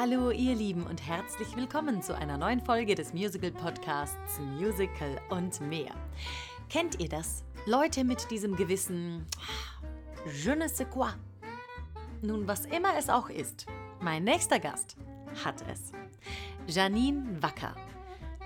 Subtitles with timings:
[0.00, 5.60] Hallo ihr Lieben und herzlich willkommen zu einer neuen Folge des Musical Podcasts Musical und
[5.60, 5.92] mehr.
[6.68, 7.42] Kennt ihr das?
[7.66, 9.26] Leute mit diesem gewissen
[10.40, 11.08] Je ne sais quoi.
[12.22, 13.66] Nun, was immer es auch ist,
[14.00, 14.96] mein nächster Gast
[15.44, 15.90] hat es.
[16.72, 17.74] Janine Wacker,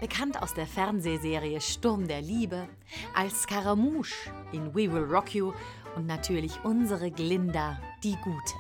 [0.00, 2.66] bekannt aus der Fernsehserie Sturm der Liebe,
[3.14, 5.52] als Scaramouche in We Will Rock You
[5.96, 8.54] und natürlich unsere Glinda, die Gute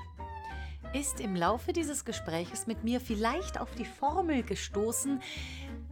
[0.92, 5.22] ist im Laufe dieses Gespräches mit mir vielleicht auf die Formel gestoßen,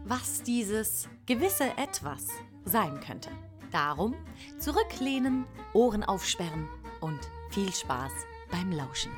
[0.04, 2.26] was dieses gewisse Etwas
[2.64, 3.30] sein könnte.
[3.70, 4.14] Darum
[4.58, 6.68] zurücklehnen, Ohren aufsperren
[7.00, 8.12] und viel Spaß
[8.50, 9.12] beim Lauschen.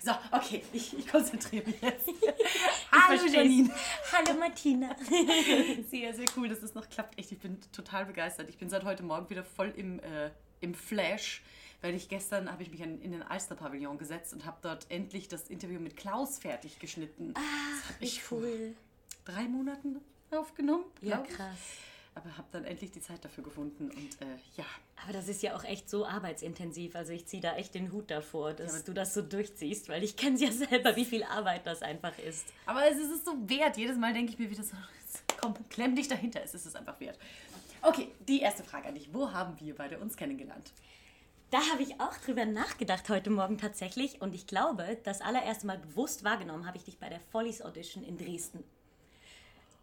[0.00, 0.12] So,
[0.48, 2.08] okay, ich, ich konzentriere mich jetzt.
[2.92, 3.70] Hallo Janine.
[4.12, 4.96] Hallo Martina.
[5.90, 7.18] Sehr, sehr cool, dass es noch klappt.
[7.18, 8.48] Echt, ich bin total begeistert.
[8.48, 11.42] Ich bin seit heute Morgen wieder voll im, äh, im Flash,
[11.82, 15.48] weil ich gestern habe ich mich in, den Alster-Pavillon gesetzt und habe dort endlich das
[15.48, 17.34] Interview mit Klaus fertig geschnitten.
[17.36, 18.74] Ach, wie cool.
[19.24, 20.84] Drei Monaten aufgenommen.
[21.00, 21.36] Ja, glaub ich.
[22.14, 24.64] Aber habe dann endlich die Zeit dafür gefunden und äh, ja.
[25.04, 26.96] Aber das ist ja auch echt so arbeitsintensiv.
[26.96, 30.02] Also ich ziehe da echt den Hut davor, dass aber- du das so durchziehst, weil
[30.02, 32.46] ich kenne ja selber, wie viel Arbeit das einfach ist.
[32.66, 33.76] Aber es ist es so wert.
[33.76, 34.76] Jedes Mal denke ich mir wieder so,
[35.40, 36.42] komm, klemm dich dahinter.
[36.42, 37.18] Es ist es einfach wert.
[37.82, 39.14] Okay, die erste Frage an dich.
[39.14, 40.72] Wo haben wir beide uns kennengelernt?
[41.50, 45.78] Da habe ich auch drüber nachgedacht heute Morgen tatsächlich und ich glaube, das allererste Mal
[45.78, 48.64] bewusst wahrgenommen habe ich dich bei der Follies Audition in Dresden.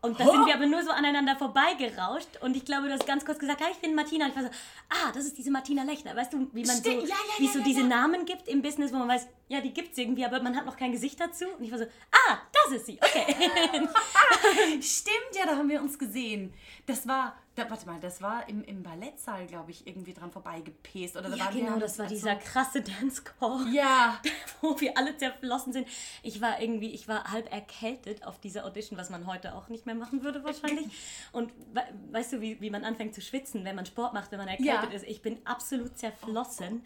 [0.05, 0.31] Und da Oh!
[0.31, 3.61] sind wir aber nur so aneinander vorbeigerauscht und ich glaube, du hast ganz kurz gesagt,
[3.61, 4.25] ja, ich bin Martina.
[4.25, 4.49] Und ich war so,
[4.89, 6.15] ah, das ist diese Martina Lechner.
[6.15, 7.83] Weißt du, wie man Stimmt, so, ja, ja, wie ja, so diese.
[7.83, 10.65] Namen gibt im Business, wo man weiß, ja, die gibt es irgendwie, aber man hat
[10.65, 11.45] noch kein Gesicht dazu.
[11.57, 13.25] Und ich war so, ah, das ist sie, okay.
[14.81, 16.53] Stimmt, ja, da haben wir uns gesehen.
[16.87, 21.15] Das war, da, warte mal, das war im, im Ballettsaal, glaube ich, irgendwie dran vorbeigepest.
[21.15, 23.67] Oder da ja, genau, das war also- dieser krasse Dance-Call.
[23.73, 24.19] Ja,
[24.61, 25.87] wo wir alle zerflossen sind.
[26.23, 29.85] Ich war irgendwie, ich war halb erkältet auf dieser Audition, was man heute auch nicht
[29.85, 30.87] mehr machen würde wahrscheinlich.
[31.31, 34.39] Und we weißt du, wie, wie man anfängt zu schwitzen, wenn man Sport macht, wenn
[34.39, 34.89] man erkältet Ja.
[34.91, 35.03] Oh ist.
[35.03, 36.83] Ich bin absolut zerflossen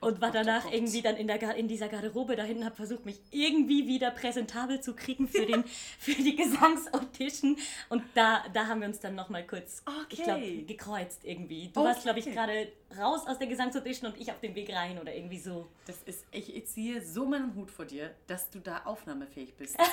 [0.00, 3.04] und war oh danach irgendwie dann in, der, in dieser Garderobe da hinten, habe versucht,
[3.04, 5.64] mich irgendwie wieder präsentabel zu kriegen für, den,
[5.98, 7.56] für die Gesangsaudition.
[7.88, 10.64] Und da, da haben wir uns dann nochmal kurz, ich glaube, Okay.
[10.66, 11.68] gekreuzt irgendwie.
[11.68, 12.34] Du warst, glaube ich, Okay.
[12.34, 15.68] gerade raus aus der Gesangsaudition und ich auf dem Weg rein oder irgendwie so.
[15.86, 19.76] das ist, ich, ich ziehe so meinen Hut vor dir, dass du da aufnahmefähig bist.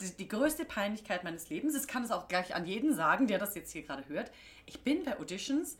[0.00, 1.80] Das ist die, die größte Peinlichkeit meines Lebens.
[1.80, 4.30] Ich kann es auch gleich an jeden sagen, der das jetzt hier gerade hört.
[4.66, 5.78] Ich bin bei Auditions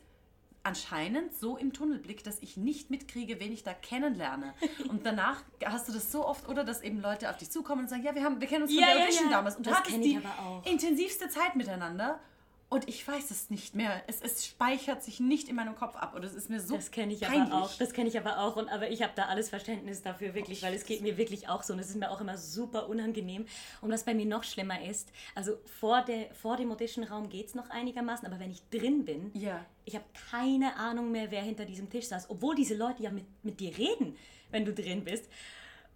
[0.63, 4.53] anscheinend so im Tunnelblick, dass ich nicht mitkriege, wen ich da kennenlerne.
[4.89, 7.89] Und danach hast du das so oft, oder dass eben Leute auf dich zukommen und
[7.89, 9.37] sagen, ja, wir, haben, wir kennen uns von Ja, der ja, Audition ja.
[9.37, 10.19] damals und du Das hattest die
[10.65, 12.19] intensivste Zeit miteinander.
[12.73, 14.01] Und ich weiß es nicht mehr.
[14.07, 16.15] Es, es speichert sich nicht in meinem Kopf ab.
[16.15, 17.53] Und es ist mir so Das kenne ich peinlich.
[17.53, 17.77] aber auch.
[17.77, 18.55] Das kenne ich aber auch.
[18.55, 21.61] Und aber ich habe da alles Verständnis dafür wirklich, weil es geht mir wirklich auch
[21.61, 23.45] so und es ist mir auch immer super unangenehm.
[23.81, 27.53] Und was bei mir noch schlimmer ist, also vor, der, vor dem Audition-Raum geht es
[27.55, 29.63] noch einigermaßen, aber wenn ich drin bin, Ja.
[29.85, 33.25] ich habe keine Ahnung mehr, wer hinter diesem Tisch saß, obwohl diese Leute ja mit,
[33.43, 34.17] mit dir reden,
[34.49, 35.25] wenn du drin bist.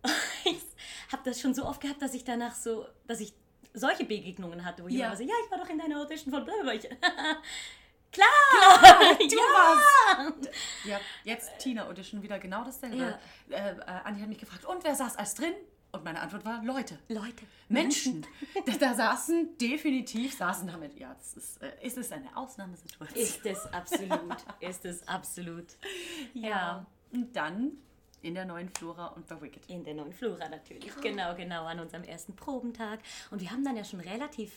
[0.46, 3.34] Ich habe das schon so oft gehabt, dass ich danach so, dass ich
[3.78, 4.96] solche Begegnungen hatte, wo Ja.
[4.96, 6.74] jemand so, ja, ich war doch in deiner Audition von blablabla.
[6.74, 6.90] Ich,
[8.12, 9.18] Klar!
[9.20, 10.50] Du warst.
[10.86, 13.20] Ja, jetzt Tina Audition wieder genau dasselbe.
[13.50, 15.54] Äh, äh, Andi hat mich gefragt, und wer saß als drin?
[15.92, 17.00] Und meine Antwort war Leute.
[17.08, 17.46] Leute.
[17.70, 18.26] Menschen.
[18.66, 23.22] da, da saßen definitiv, saßen damit, ja, das ist, äh, ist es eine Ausnahmesituation.
[23.22, 24.36] Ist es absolut.
[24.60, 25.68] ist es absolut.
[26.34, 26.86] Ja.
[27.12, 27.78] Und dann
[28.22, 29.70] in der neuen Flora und bei Wicked.
[29.70, 30.92] In der neuen Flora natürlich.
[31.02, 33.00] Genau, genau, an unserem ersten Probentag.
[33.32, 34.52] Und wir haben dann ja schon relativ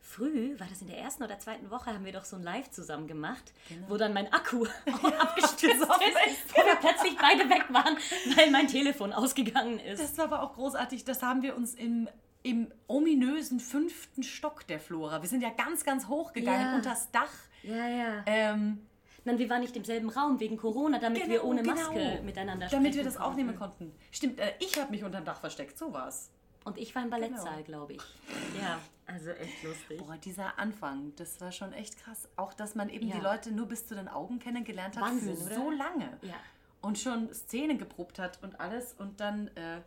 [0.00, 2.70] früh, war das in der ersten oder zweiten Woche, haben wir doch so ein Live
[2.70, 3.52] zusammen gemacht,
[3.88, 4.64] wo dann mein Akku
[5.18, 7.96] abgestürzt ist, wo wir plötzlich beide weg waren,
[8.36, 10.00] weil mein Telefon ausgegangen ist.
[10.00, 11.04] Das war aber auch großartig.
[11.04, 12.08] Das haben wir uns im,
[12.44, 15.22] im ominösen fünften Stock der Flora.
[15.22, 16.76] Wir sind ja ganz, ganz hoch gegangen Ja.
[16.76, 17.32] unter das Dach.
[17.64, 18.22] ja, ja.
[18.26, 18.86] Ähm,
[19.26, 22.82] Nein, wir waren nicht im selben Raum wegen Corona, damit wir ohne Maske miteinander sprechen
[22.84, 23.28] Damit wir das konnten.
[23.30, 23.92] aufnehmen konnten.
[24.12, 26.30] Stimmt, äh, ich habe mich unterm Dach versteckt, so war's.
[26.64, 27.64] Und ich war im Ballettsaal, Genau.
[27.64, 28.02] glaube ich.
[28.60, 29.98] Ja, also echt lustig.
[29.98, 32.28] Boah, dieser Anfang, das war schon echt krass.
[32.36, 33.16] Auch, dass man eben Ja.
[33.16, 35.54] die Leute nur bis zu den Augen kennengelernt hat Wahnsinn, für oder?
[35.56, 36.18] so lange.
[36.22, 36.34] Ja.
[36.80, 39.80] Und schon Szenen geprobt hat und alles und dann, äh,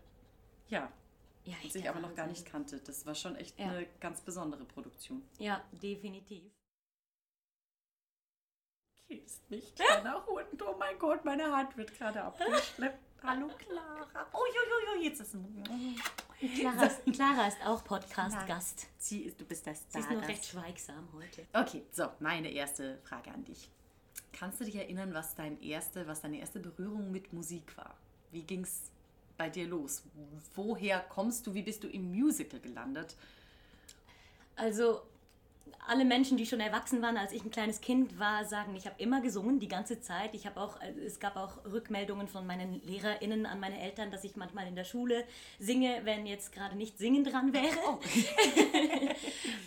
[0.68, 0.90] ja,
[1.46, 2.80] Ja, sich aber noch gar nicht kannte.
[2.80, 3.68] Das war schon echt Ja.
[3.70, 5.24] eine ganz besondere Produktion.
[5.40, 6.44] Ja, definitiv.
[9.10, 10.62] Kiss mich, kleiner Hund.
[10.62, 13.00] Oh mein Gott, meine Hand wird gerade abgeschleppt.
[13.24, 14.28] Hallo Clara.
[14.32, 15.98] Oh, jo, jo, jo, jetzt ist ein...
[16.56, 18.86] Clara, ist, Clara ist auch Podcast-Gast.
[19.00, 21.48] Sie ist, du bist das Sie ist nur recht schweigsam heute.
[21.54, 23.72] Okay, so, meine erste Frage an dich.
[24.32, 27.96] Kannst du dich erinnern, was, dein erste, was deine erste Berührung mit Musik war?
[28.30, 28.92] Wie ging es
[29.40, 30.04] bei dir los?
[30.54, 31.56] Woher kommst du?
[31.56, 33.16] Wie bist du im Musical gelandet?
[34.56, 35.02] Also
[35.88, 39.01] alle Menschen, die schon erwachsen waren, als ich ein kleines Kind war, sagen, ich habe
[39.01, 40.33] immer gesungen, die ganze Zeit.
[40.33, 44.36] Ich habe auch, es gab auch Rückmeldungen von meinen LehrerInnen an meine Eltern, dass ich
[44.36, 45.24] manchmal in der Schule
[45.60, 47.77] singe, wenn jetzt gerade nicht Singen dran wäre.
[47.88, 48.00] Oh.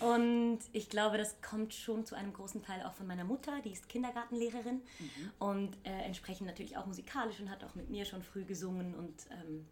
[0.14, 3.72] und ich glaube, das kommt schon zu einem großen Teil auch von meiner Mutter, die
[3.72, 5.30] ist Kindergartenlehrerin mhm.
[5.38, 9.14] und äh, entsprechend natürlich auch musikalisch und hat auch mit mir schon früh gesungen und
[9.30, 9.66] ähm,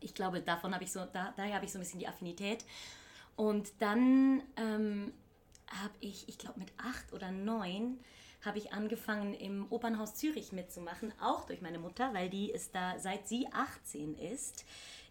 [0.00, 2.64] ich glaube, davon habe ich so, da, daher habe ich so ein bisschen die Affinität.
[3.36, 5.12] Und dann ähm,
[5.70, 7.98] habe ich, ich glaube mit acht oder neun,
[8.44, 12.98] habe ich angefangen im Opernhaus Zürich mitzumachen, auch durch meine Mutter, weil die ist da,
[12.98, 14.64] seit sie 18 ist,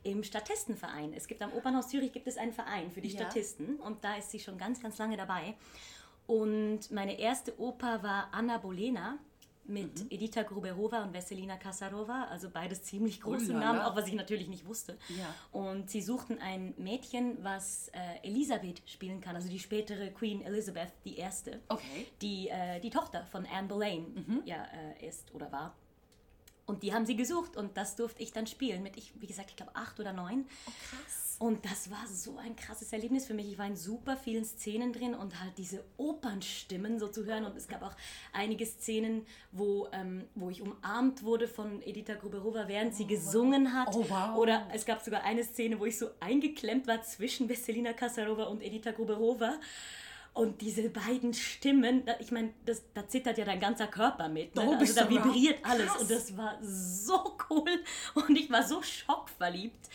[0.04, 1.14] im Statistenverein.
[1.14, 3.20] Es gibt am Opernhaus Zürich gibt es einen Verein für die ja.
[3.20, 5.56] Statisten und da ist sie schon ganz, ganz lange dabei.
[6.26, 9.18] Und meine erste Oper war Anna Bolena
[9.70, 10.08] mit mhm.
[10.10, 14.48] Edita Gruberova und Veselina Kasarova, also beides ziemlich große oh, Namen, auch was ich natürlich
[14.48, 14.98] nicht wusste.
[15.10, 15.34] Ja.
[15.52, 20.92] Und sie suchten ein Mädchen, was äh, Elisabeth spielen kann, also die spätere Queen Elizabeth,
[21.06, 22.08] die erste, okay.
[22.22, 24.42] die äh, die Tochter von Anne Boleyn mhm.
[24.46, 24.66] ja,
[25.00, 25.76] äh, ist oder war.
[26.66, 29.50] Und die haben sie gesucht und das durfte ich dann spielen mit, ich, wie gesagt,
[29.50, 30.46] ich glaube acht oder neun.
[30.68, 31.29] Oh, krass.
[31.40, 33.50] Und das war so ein krasses Erlebnis für mich.
[33.50, 37.46] Ich war in super vielen Szenen drin und halt diese Opernstimmen so zu hören.
[37.46, 37.96] Und es gab auch
[38.34, 43.74] einige Szenen, wo, ähm, wo ich umarmt wurde von Edita Gruberova, während sie oh, gesungen
[43.74, 43.96] hat.
[43.96, 44.38] Oh, wow.
[44.38, 48.62] Oder es gab sogar eine Szene, wo ich so eingeklemmt war zwischen Veselina Kasarova und
[48.62, 49.54] Edita Gruberova.
[50.34, 52.54] Und diese beiden Stimmen, ich meine,
[52.94, 54.56] da zittert ja dein ganzer Körper mit.
[54.56, 54.78] Ne?
[54.78, 55.88] Also da vibriert alles.
[55.88, 56.02] Krass.
[56.02, 57.84] Und das war so cool.
[58.14, 59.88] Und ich war so schockverliebt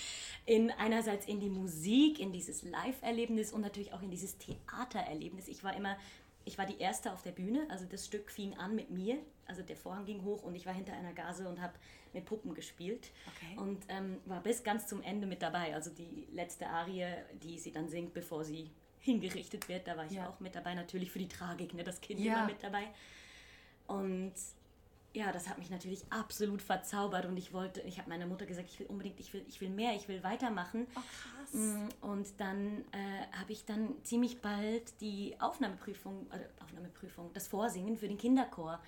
[0.47, 5.49] in einerseits in die Musik, in dieses Live-Erlebnis und natürlich auch in dieses Theatererlebnis.
[5.49, 5.97] Ich war immer,
[6.45, 9.63] ich war die erste auf der Bühne, also das Stück fing an mit mir, also
[9.63, 11.75] der Vorhang ging hoch und ich war hinter einer Gase und habe
[12.13, 13.59] mit Puppen gespielt okay.
[13.59, 15.75] und ähm, war bis ganz zum Ende mit dabei.
[15.75, 17.07] Also die letzte Arie,
[17.43, 18.71] die sie dann singt, bevor sie
[19.01, 20.29] hingerichtet wird, da war ich ja.
[20.29, 22.35] auch mit dabei, natürlich für die Tragik, ne, das Kind ja.
[22.35, 22.85] immer mit dabei.
[23.87, 24.33] Und
[25.15, 28.69] ja, das hat mich natürlich absolut verzaubert und ich wollte, ich habe meiner Mutter gesagt,
[28.69, 30.89] ich will unbedingt, ich will, ich will mehr, ich will weitermachen.
[30.97, 31.55] Oh, krass.
[31.55, 37.97] Mm, und dann äh, habe ich dann ziemlich bald die Aufnahmeprüfung, äh, Aufnahmeprüfung, das Vorsingen
[37.97, 38.81] für den Kinderchor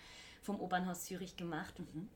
[0.43, 2.09] vom Opernhaus Zürich gemacht mhm.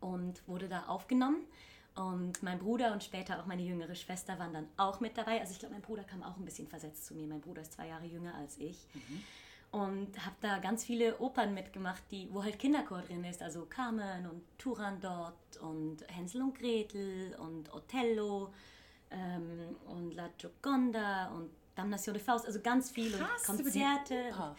[0.00, 1.46] und wurde da aufgenommen.
[1.94, 5.40] Und mein Bruder und später auch meine jüngere Schwester waren dann auch mit dabei.
[5.40, 7.26] Also ich glaube, mein Bruder kam auch ein bisschen versetzt zu mir.
[7.26, 8.86] Mein Bruder ist zwei Jahre jünger als ich.
[8.92, 9.24] Mhm
[9.70, 14.26] und habe da ganz viele Opern mitgemacht, die, wo halt Kinderchor drin ist, also Carmen
[14.26, 18.52] und Turandot und Hänsel und Gretel und Othello
[19.10, 24.30] ähm, und La Gioconda und Damnation de Faust, also ganz viele Krass, Konzerte.
[24.30, 24.56] Ja.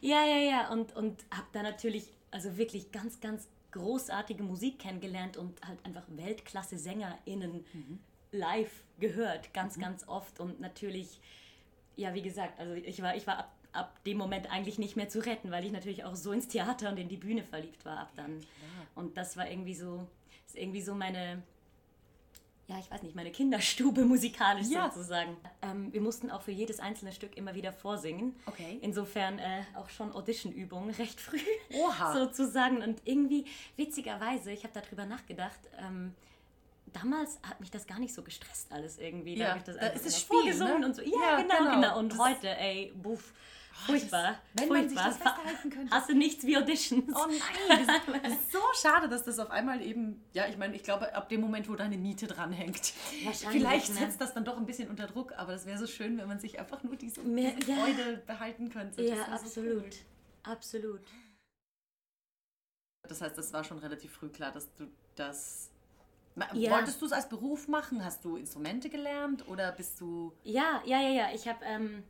[0.00, 5.36] ja, ja, ja und, und habe da natürlich also wirklich ganz, ganz großartige Musik kennengelernt
[5.36, 7.98] und halt einfach Weltklasse-SängerInnen mhm.
[8.32, 9.82] live gehört, ganz, mhm.
[9.82, 11.20] ganz oft und natürlich,
[11.96, 15.08] ja, wie gesagt, also ich war, ich war ab ab dem Moment eigentlich nicht mehr
[15.08, 17.98] zu retten, weil ich natürlich auch so ins Theater und in die Bühne verliebt war
[17.98, 18.40] ab dann.
[18.40, 18.46] Ja,
[18.94, 20.06] und das war irgendwie so,
[20.46, 21.42] ist irgendwie so meine,
[22.66, 24.90] ja, ich weiß nicht, meine Kinderstube musikalisch ja.
[24.90, 25.36] sozusagen.
[25.62, 28.36] Ähm, wir mussten auch für jedes einzelne Stück immer wieder vorsingen.
[28.46, 28.78] Okay.
[28.80, 31.40] Insofern äh, auch schon Auditionübungen recht früh
[31.72, 32.12] Oha.
[32.18, 32.82] sozusagen.
[32.82, 33.44] Und irgendwie,
[33.76, 36.14] witzigerweise, ich habe darüber nachgedacht, ähm,
[36.92, 39.36] damals hat mich das gar nicht so gestresst alles irgendwie.
[39.36, 40.76] Da habe ich das da ist es Spiel, ne?
[40.84, 41.02] und so.
[41.02, 43.32] Ja, ja genau, genau, genau, Und das heute, ey, buff
[43.86, 44.38] Furchtbar.
[44.54, 44.78] wenn Furchtbar.
[44.78, 45.94] man sich das festhalten könnte.
[45.94, 47.12] Hast du nichts wie Auditions?
[47.14, 47.86] Oh nein,
[48.22, 51.28] das ist so schade, dass das auf einmal eben, ja, ich meine, ich glaube, ab
[51.28, 52.92] dem Moment, wo deine Miete dranhängt,
[53.50, 54.00] vielleicht ne?
[54.00, 56.38] setzt das dann doch ein bisschen unter Druck, aber das wäre so schön, wenn man
[56.38, 58.18] sich einfach nur diese, Mehr, diese Freude ja.
[58.26, 59.02] behalten könnte.
[59.02, 59.94] Das ja, absolut.
[59.94, 60.00] So
[60.50, 61.02] absolut.
[63.08, 65.70] Das heißt, das war schon relativ früh klar, dass du das
[66.54, 66.70] ja.
[66.70, 68.04] Wolltest du es als Beruf machen?
[68.04, 70.32] Hast du Instrumente gelernt oder bist du.
[70.44, 71.28] Ja, ja, ja, ja.
[71.34, 72.02] Ich habe ähm,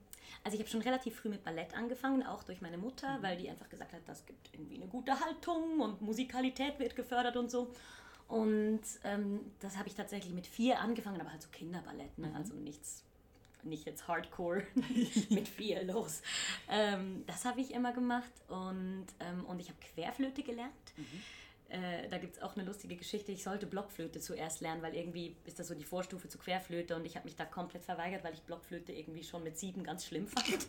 [0.44, 3.22] also ich habe schon relativ früh mit Ballett angefangen, auch durch meine Mutter, mhm.
[3.22, 7.37] weil die einfach gesagt hat, das gibt irgendwie eine gute Haltung und Musikalität wird gefördert
[7.37, 7.72] und so.
[8.28, 12.28] Und ähm, das habe ich tatsächlich mit vier angefangen, aber halt so Kinderballett, ne?
[12.28, 12.37] Mhm.
[12.37, 13.04] also nichts,
[13.64, 14.62] nicht jetzt Hardcore
[15.30, 16.22] mit vier los.
[16.68, 20.72] Ähm, das habe ich immer gemacht und, ähm, und ich habe Querflöte gelernt.
[20.96, 21.22] Mhm
[21.70, 23.30] äh, da gibt es auch eine lustige Geschichte.
[23.32, 27.04] Ich sollte Blockflöte zuerst lernen, weil irgendwie ist das so die Vorstufe zu Querflöte und
[27.04, 30.26] ich habe mich da komplett verweigert, weil ich Blockflöte irgendwie schon mit sieben ganz schlimm
[30.26, 30.46] fand.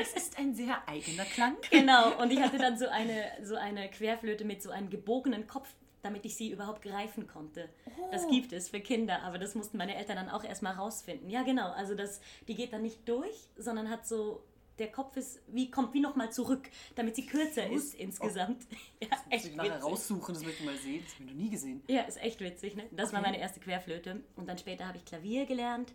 [0.00, 1.56] Es ist ein sehr eigener Klang.
[1.70, 5.72] Genau, und ich hatte dann so eine, so eine Querflöte mit so einem gebogenen Kopf
[6.02, 7.70] damit ich sie überhaupt greifen konnte.
[7.86, 8.08] Oh.
[8.12, 11.30] Das gibt es für Kinder, aber das mussten meine Eltern dann auch erstmal rausfinden.
[11.30, 14.44] Ja, genau, also das, die geht dann nicht durch, sondern hat so
[14.78, 18.66] der Kopf ist wie kommt wie noch mal zurück, damit sie kürzer ist insgesamt.
[18.70, 18.76] Oh.
[19.00, 21.02] Ja, das echt ich nachher raussuchen, das möchte ich mal sehen.
[21.04, 21.82] Das habe ich noch nie gesehen.
[21.88, 22.74] Ja, ist echt witzig.
[22.74, 22.84] Ne?
[22.90, 23.16] Das okay.
[23.16, 25.92] war meine erste Querflöte und dann später habe ich Klavier gelernt.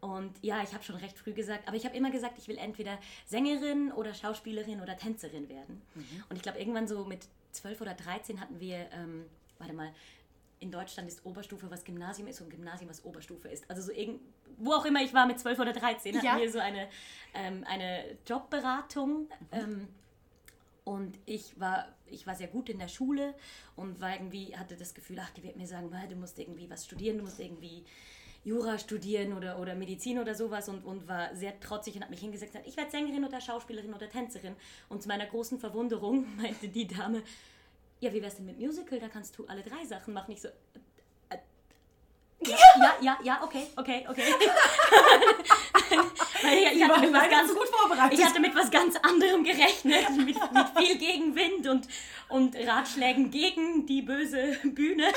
[0.00, 2.58] Und ja, ich habe schon recht früh gesagt, aber ich habe immer gesagt, ich will
[2.58, 5.80] entweder Sängerin oder Schauspielerin oder Tänzerin werden.
[5.94, 6.24] Mhm.
[6.28, 9.24] Und ich glaube, irgendwann so mit 12 oder 13 hatten wir, ähm,
[9.58, 9.92] warte mal,
[10.64, 13.68] in Deutschland ist Oberstufe, was Gymnasium ist und Gymnasium, was Oberstufe ist.
[13.68, 14.20] Also so irgend,
[14.56, 16.38] wo auch immer ich war mit 12 oder 13, hatten ja.
[16.38, 16.88] wir so eine,
[17.34, 19.20] ähm, eine Jobberatung.
[19.20, 19.28] Mhm.
[19.52, 19.88] Ähm,
[20.84, 23.34] und ich war, ich war sehr gut in der Schule
[23.76, 26.84] und war irgendwie, hatte das Gefühl, ach, die wird mir sagen, du musst irgendwie was
[26.84, 27.84] studieren, du musst irgendwie
[28.44, 32.20] Jura studieren oder, oder Medizin oder sowas und, und war sehr trotzig und hat mich
[32.20, 34.56] hingesetzt und gesagt, ich werde Sängerin oder Schauspielerin oder Tänzerin.
[34.90, 37.22] Und zu meiner großen Verwunderung meinte die Dame,
[38.00, 38.98] ja, wie wär's denn mit Musical?
[38.98, 40.32] Da kannst du alle drei Sachen machen.
[40.32, 41.38] Ich so, äh,
[42.46, 44.22] ja, ja, ja, ja, okay, okay, okay.
[46.42, 48.18] ich, ich, hatte mit was ganz, gut vorbereitet.
[48.18, 51.88] ich hatte mit was ganz anderem gerechnet, mit, mit viel Gegenwind und,
[52.28, 55.08] und Ratschlägen gegen die böse Bühne.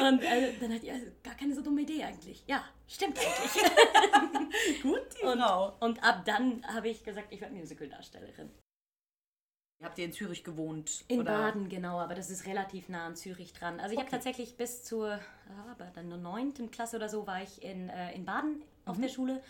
[0.00, 2.42] Und äh, dann dachte ich, also, gar keine so dumme Idee eigentlich.
[2.46, 3.62] Ja, stimmt eigentlich.
[4.82, 5.42] gut, die und.
[5.80, 8.50] Und ab dann habe ich gesagt, ich werde Musical-Darstellerin.
[9.82, 11.04] Habt ihr in Zürich gewohnt?
[11.08, 11.32] In oder?
[11.32, 13.80] Baden, genau, aber das ist relativ nah an Zürich dran.
[13.80, 14.06] Also ich okay.
[14.06, 18.56] habe tatsächlich bis zur äh, neunten Klasse oder so war ich in, äh, in Baden
[18.56, 18.62] mhm.
[18.86, 19.42] auf der Schule.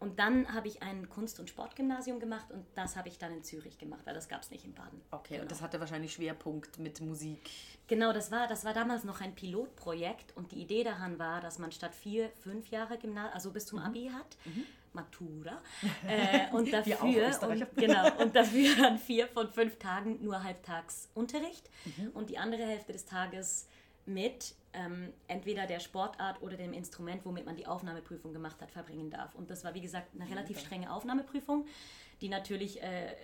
[0.00, 3.42] Und dann habe ich ein Kunst- und Sportgymnasium gemacht und das habe ich dann in
[3.42, 5.00] Zürich gemacht, weil das gab es nicht in Baden.
[5.10, 5.42] Okay, genau.
[5.42, 7.50] und das hatte wahrscheinlich Schwerpunkt mit Musik.
[7.88, 11.58] Genau, das war, das war damals noch ein Pilotprojekt und die Idee daran war, dass
[11.58, 13.86] man statt vier, fünf Jahre Gymnasium, also bis zum mhm.
[13.86, 14.64] Abi hat, mhm.
[14.92, 15.62] Matura.
[16.08, 22.10] Äh, und dafür und, genau, und dafür dann vier von fünf Tagen nur Halbtagsunterricht mhm.
[22.14, 23.68] und die andere Hälfte des Tages
[24.06, 29.10] mit ähm, entweder der Sportart oder dem Instrument, womit man die Aufnahmeprüfung gemacht hat, verbringen
[29.10, 29.34] darf.
[29.34, 31.66] Und das war, wie gesagt, eine relativ strenge Aufnahmeprüfung,
[32.20, 33.14] die natürlich äh,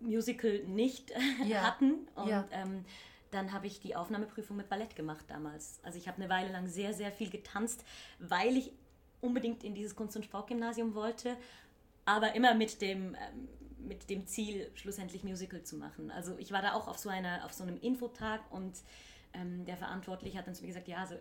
[0.00, 1.12] Musical nicht
[1.46, 1.62] ja.
[1.62, 2.08] hatten.
[2.14, 2.46] Und ja.
[2.50, 2.84] ähm,
[3.30, 5.80] dann habe ich die Aufnahmeprüfung mit Ballett gemacht damals.
[5.82, 7.84] Also ich habe eine Weile lang sehr, sehr viel getanzt,
[8.18, 8.72] weil ich
[9.20, 11.36] unbedingt in dieses Kunst- und Sportgymnasium wollte,
[12.04, 13.48] aber immer mit dem, ähm,
[13.78, 16.10] mit dem Ziel, schlussendlich Musical zu machen.
[16.10, 18.74] Also ich war da auch auf so, einer, auf so einem Infotag und
[19.34, 21.14] ähm, der Verantwortliche hat dann zu mir gesagt, ja, also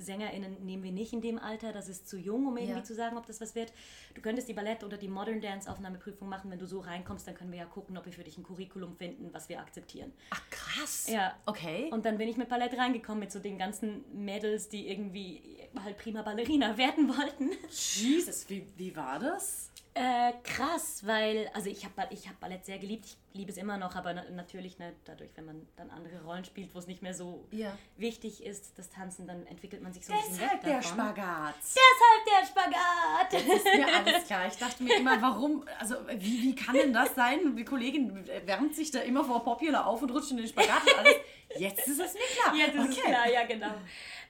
[0.00, 2.84] SängerInnen nehmen wir nicht in dem Alter, das ist zu jung, um irgendwie ja.
[2.84, 3.72] zu sagen, ob das was wird.
[4.14, 7.52] Du könntest die Ballett- oder die Modern Dance-Aufnahmeprüfung machen, wenn du so reinkommst, dann können
[7.52, 10.12] wir ja gucken, ob wir für dich ein Curriculum finden, was wir akzeptieren.
[10.30, 11.08] Ach krass.
[11.08, 11.34] Ja.
[11.46, 11.88] Okay.
[11.92, 15.98] Und dann bin ich mit Ballett reingekommen, mit so den ganzen Mädels, die irgendwie halt
[15.98, 17.50] prima Ballerina werden wollten.
[17.70, 19.70] Jesus, wie, wie war das?
[19.98, 23.78] Äh, krass, weil, also ich habe ich hab Ballett sehr geliebt, ich liebe es immer
[23.78, 27.00] noch, aber na, natürlich ne, dadurch, wenn man dann andere Rollen spielt, wo es nicht
[27.00, 27.72] mehr so ja.
[27.96, 31.54] wichtig ist, das Tanzen, dann entwickelt man sich so ein bisschen Deshalb der Spagat.
[31.62, 33.32] Deshalb der Spagat.
[33.32, 34.46] Jetzt ist mir alles klar.
[34.46, 37.56] Ich dachte mir immer, warum, also wie, wie kann denn das sein?
[37.56, 40.98] Die Kollegin wärmt sich da immer vor Popular auf und rutscht in den Spagat und
[40.98, 41.14] alles.
[41.56, 42.54] Jetzt ist es mir klar.
[42.54, 43.00] Jetzt ist okay.
[43.02, 43.72] es klar, ja genau.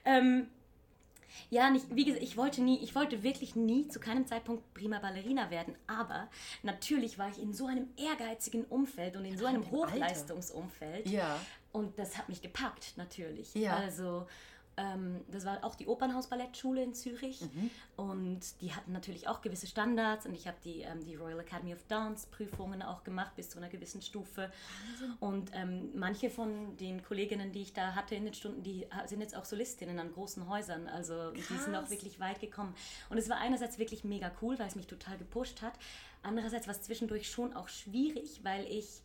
[0.05, 0.47] Ähm,
[1.49, 4.99] ja, nicht, wie gesagt, ich wollte nie, ich wollte wirklich nie zu keinem Zeitpunkt prima
[4.99, 6.29] Ballerina werden, aber
[6.63, 11.07] natürlich war ich in so einem ehrgeizigen Umfeld und in so einem Hochleistungsumfeld.
[11.07, 11.39] Ja.
[11.71, 13.53] Und das hat mich gepackt, natürlich.
[13.53, 13.77] Ja.
[13.77, 14.27] Also,
[14.77, 17.41] ähm, das war auch die Opernhaus-Ballettschule in Zürich.
[17.41, 17.69] Mhm.
[17.95, 20.25] und die hatten natürlich auch gewisse Standards.
[20.25, 23.57] Und ich habe die, ähm, die Royal Academy of Dance Prüfungen auch gemacht bis zu
[23.57, 24.51] einer gewissen Stufe.
[25.19, 29.21] Und ähm, manche von den Kolleginnen, die ich da hatte in den Stunden, die sind
[29.21, 31.47] jetzt auch Solistinnen an großen Häusern, also Krass.
[31.49, 32.73] die sind auch wirklich weit gekommen.
[33.09, 35.73] Und es war einerseits wirklich mega cool, weil es mich total gepusht hat,
[36.23, 39.01] andererseits war es zwischendurch schon auch schwierig, weil ich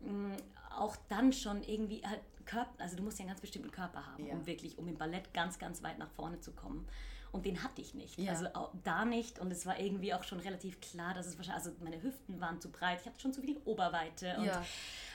[0.00, 0.32] mm,
[0.76, 4.26] auch dann schon irgendwie halt Körper, also du musst ja einen ganz bestimmten Körper haben,
[4.26, 4.34] ja.
[4.34, 6.86] um wirklich, um im Ballett ganz, ganz weit nach vorne zu kommen.
[7.36, 8.18] Und den hatte ich nicht.
[8.18, 8.32] Ja.
[8.32, 8.48] Also
[8.82, 9.38] da nicht.
[9.38, 12.62] Und es war irgendwie auch schon relativ klar, dass es wahrscheinlich, also meine Hüften waren
[12.62, 14.36] zu breit, ich hatte schon zu viel Oberweite.
[14.38, 14.64] Und ja.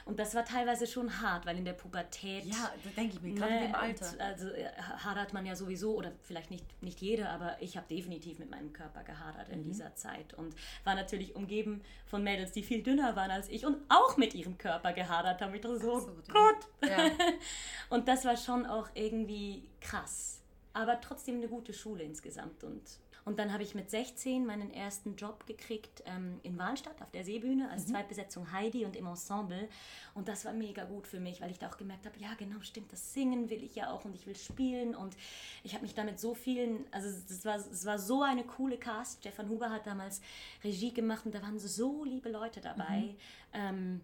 [0.05, 2.45] Und das war teilweise schon hart, weil in der Pubertät.
[2.45, 4.05] Ja, da denke ich mir, gerade ne, im Alter.
[4.19, 4.69] Also äh,
[5.03, 8.71] hadert man ja sowieso, oder vielleicht nicht, nicht jeder, aber ich habe definitiv mit meinem
[8.71, 9.63] Körper gehadert in mhm.
[9.63, 13.77] dieser Zeit und war natürlich umgeben von Mädels, die viel dünner waren als ich und
[13.89, 15.53] auch mit ihrem Körper gehadert haben.
[15.55, 16.67] Ich dachte so, so Gott!
[16.87, 17.09] Ja.
[17.89, 20.40] und das war schon auch irgendwie krass.
[20.73, 22.81] Aber trotzdem eine gute Schule insgesamt und
[23.23, 27.23] und dann habe ich mit 16 meinen ersten Job gekriegt ähm, in Wahlstadt auf der
[27.23, 27.91] Seebühne als mhm.
[27.91, 29.69] Zweitbesetzung Heidi und im Ensemble.
[30.15, 32.59] Und das war mega gut für mich, weil ich da auch gemerkt habe, ja genau,
[32.61, 34.95] stimmt, das Singen will ich ja auch und ich will spielen.
[34.95, 35.15] Und
[35.63, 39.19] ich habe mich damit so vielen, also es war, es war so eine coole Cast.
[39.19, 40.21] Stefan Huber hat damals
[40.63, 43.15] Regie gemacht und da waren so liebe Leute dabei, mhm.
[43.53, 44.01] ähm,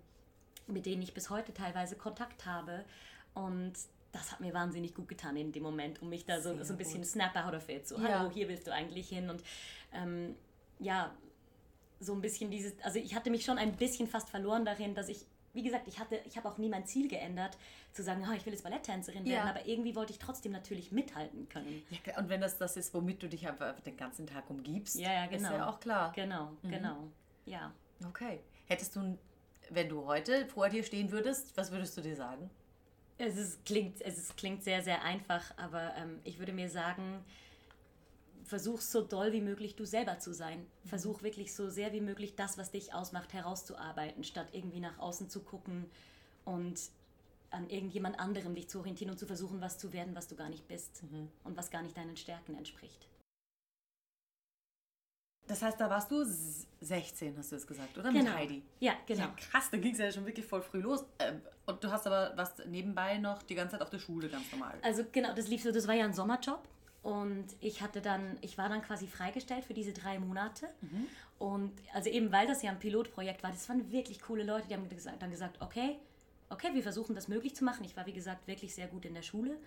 [0.68, 2.86] mit denen ich bis heute teilweise Kontakt habe.
[3.34, 3.74] Und
[4.12, 6.78] das hat mir wahnsinnig gut getan in dem Moment, um mich da so, so ein
[6.78, 7.10] bisschen gut.
[7.10, 7.88] snap out of it.
[7.88, 8.20] So, Ja.
[8.20, 9.30] hallo, hier willst du eigentlich hin.
[9.30, 9.44] Und
[9.94, 10.36] ähm,
[10.80, 11.14] ja,
[12.00, 15.10] so ein bisschen dieses, also ich hatte mich schon ein bisschen fast verloren darin, dass
[15.10, 17.58] ich, wie gesagt, ich hatte, ich habe auch nie mein Ziel geändert,
[17.92, 19.38] zu sagen, ah, ich will jetzt Balletttänzerin Ja.
[19.38, 21.84] werden, aber irgendwie wollte ich trotzdem natürlich mithalten können.
[21.90, 25.12] Ja, und wenn das das ist, womit du dich einfach den ganzen Tag umgibst, Ja,
[25.12, 25.50] ja, genau.
[25.50, 26.12] ist ja auch klar.
[26.16, 26.70] Genau, Mhm.
[26.70, 27.08] genau.
[27.46, 27.74] Ja.
[28.08, 28.42] Okay.
[28.68, 29.18] Hättest du,
[29.72, 32.50] wenn du heute vor dir stehen würdest, was würdest du dir sagen?
[33.18, 37.24] Es, ist, klingt, es ist, klingt sehr, sehr einfach, aber ähm, ich würde mir sagen,
[38.44, 40.66] versuch so doll wie möglich du selber zu sein.
[40.86, 45.30] Versuch wirklich so sehr wie möglich das, was dich ausmacht, herauszuarbeiten, statt irgendwie nach außen
[45.30, 45.86] zu gucken
[46.46, 46.80] und
[47.50, 50.50] an irgendjemand anderem dich zu orientieren und zu versuchen, was zu werden, was du gar
[50.50, 51.04] nicht bist
[51.44, 53.08] und was gar nicht deinen Stärken entspricht.
[55.48, 58.12] Das heißt, da warst du s- 16, hast du es gesagt, oder?
[58.12, 58.62] Mit Heidi.
[58.80, 59.22] Ja, genau.
[59.24, 61.06] Ja, krass, da ging es ja schon wirklich voll früh los.
[61.20, 64.52] Ähm, Und du hast aber was nebenbei noch die ganze Zeit auf der Schule, ganz
[64.52, 64.76] normal.
[64.82, 66.68] Also genau, das lief so, das war ja ein Sommerjob.
[67.04, 70.68] Und ich hatte dann, ich war dann quasi freigestellt für diese drei Monate.
[71.40, 74.74] Und also eben weil das ja ein Pilotprojekt war, das waren wirklich coole Leute, die
[74.74, 74.88] haben
[75.20, 75.98] dann gesagt, okay,
[76.50, 77.84] okay, wir versuchen das möglich zu machen.
[77.84, 79.58] Ich war, wie gesagt, wirklich sehr gut in der Schule,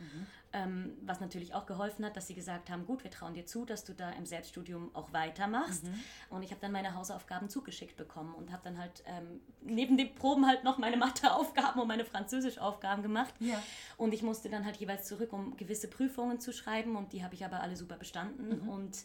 [0.52, 3.64] ähm, was natürlich auch geholfen hat, dass sie gesagt haben, gut, wir trauen dir zu,
[3.64, 5.84] dass du da im Selbststudium auch weitermachst.
[6.30, 10.14] Und ich habe dann meine Hausaufgaben zugeschickt bekommen und habe dann halt ähm, neben den
[10.14, 13.34] Proben halt noch meine Matheaufgaben und meine Französischaufgaben gemacht.
[13.40, 13.62] Ja.
[13.96, 17.34] Und ich musste dann halt jeweils zurück, um gewisse Prüfungen zu schreiben und die habe
[17.34, 19.04] ich aber alle super bestanden und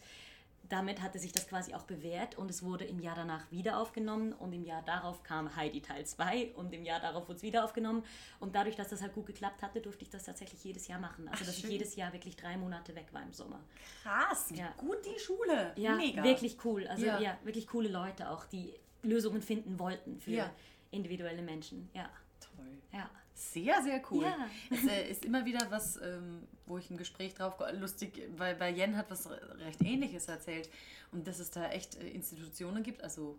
[0.70, 4.34] damit hatte sich das quasi auch bewährt und es wurde im Jahr danach wieder aufgenommen
[4.34, 7.64] und im Jahr darauf kam Heidi Teil 2 und im Jahr darauf wurde es wieder
[7.64, 8.04] aufgenommen
[8.40, 11.28] und dadurch, dass das halt gut geklappt hatte, durfte ich das tatsächlich jedes Jahr machen.
[11.28, 11.66] Also Ach, dass schön.
[11.70, 13.60] ich jedes Jahr wirklich drei Monate weg war im Sommer.
[14.04, 14.70] Krass, Ja.
[14.78, 15.74] gut die Schule.
[15.76, 16.24] Ja, Mega.
[16.24, 16.88] wirklich cool.
[16.88, 17.20] Also Ja.
[17.20, 17.38] ja.
[17.44, 20.52] wirklich coole Leute auch, die Lösungen finden wollten für Ja.
[20.92, 21.90] individuelle Menschen.
[21.94, 22.10] Ja,
[22.56, 22.78] Toll.
[22.92, 23.10] ja.
[23.38, 24.24] Sehr, sehr cool.
[24.24, 24.38] Ja.
[24.70, 28.74] Es äh, ist immer wieder was, ähm, wo ich ein Gespräch drauf, lustig, weil, weil
[28.76, 30.70] Jen hat was recht Ähnliches erzählt
[31.12, 33.38] und dass es da echt äh, Institutionen gibt, also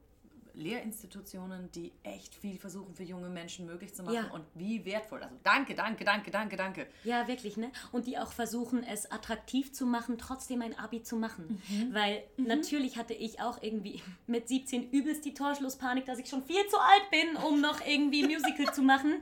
[0.56, 4.30] Lehrinstitutionen, die echt viel versuchen für junge Menschen möglich zu machen Ja.
[4.32, 5.22] und wie wertvoll.
[5.22, 6.86] Also danke, danke, danke, danke, danke.
[7.04, 7.70] Ja, wirklich, ne?
[7.92, 11.62] Und die auch versuchen, es attraktiv zu machen, trotzdem ein Abi zu machen.
[11.68, 11.94] Mhm.
[11.94, 16.66] Weil natürlich hatte ich auch irgendwie mit 17 übelst die Torschlusspanik, dass ich schon viel
[16.68, 19.14] zu alt bin, um noch irgendwie Musical zu machen.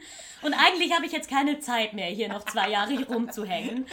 [0.42, 3.86] Und eigentlich habe ich jetzt keine Zeit mehr, hier noch zwei Jahre hier rumzuhängen.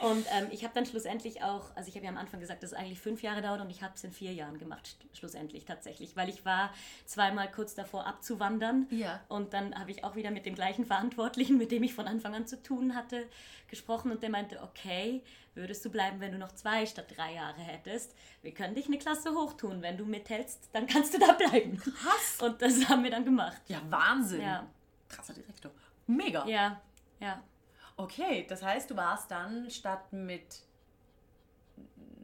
[0.00, 2.72] Und ähm, ich habe dann schlussendlich auch, also ich habe ja am Anfang gesagt, dass
[2.72, 5.64] es eigentlich fünf Jahre dauert und ich habe es in vier Jahren gemacht, sch- schlussendlich
[5.64, 6.16] tatsächlich.
[6.16, 6.72] Weil ich war
[7.06, 8.86] zweimal kurz davor abzuwandern.
[8.90, 9.20] Ja.
[9.28, 12.34] Und dann habe ich auch wieder mit dem gleichen Verantwortlichen, mit dem ich von Anfang
[12.34, 13.26] an zu tun hatte,
[13.68, 15.22] gesprochen und der meinte, okay,
[15.54, 18.14] würdest du bleiben, wenn du noch zwei statt drei Jahre hättest?
[18.42, 19.82] Wir können dich eine Klasse hochtun.
[19.82, 21.76] Wenn du mithältst, dann kannst du da bleiben.
[21.78, 22.38] Krass.
[22.40, 23.60] Und das haben wir dann gemacht.
[23.68, 24.40] Ja, Wahnsinn.
[24.42, 24.66] Ja.
[25.08, 25.70] Krasser Direktor.
[26.06, 26.46] Mega.
[26.46, 26.80] Ja,
[27.20, 27.42] ja.
[27.96, 30.60] Okay, das heißt, du warst dann statt mit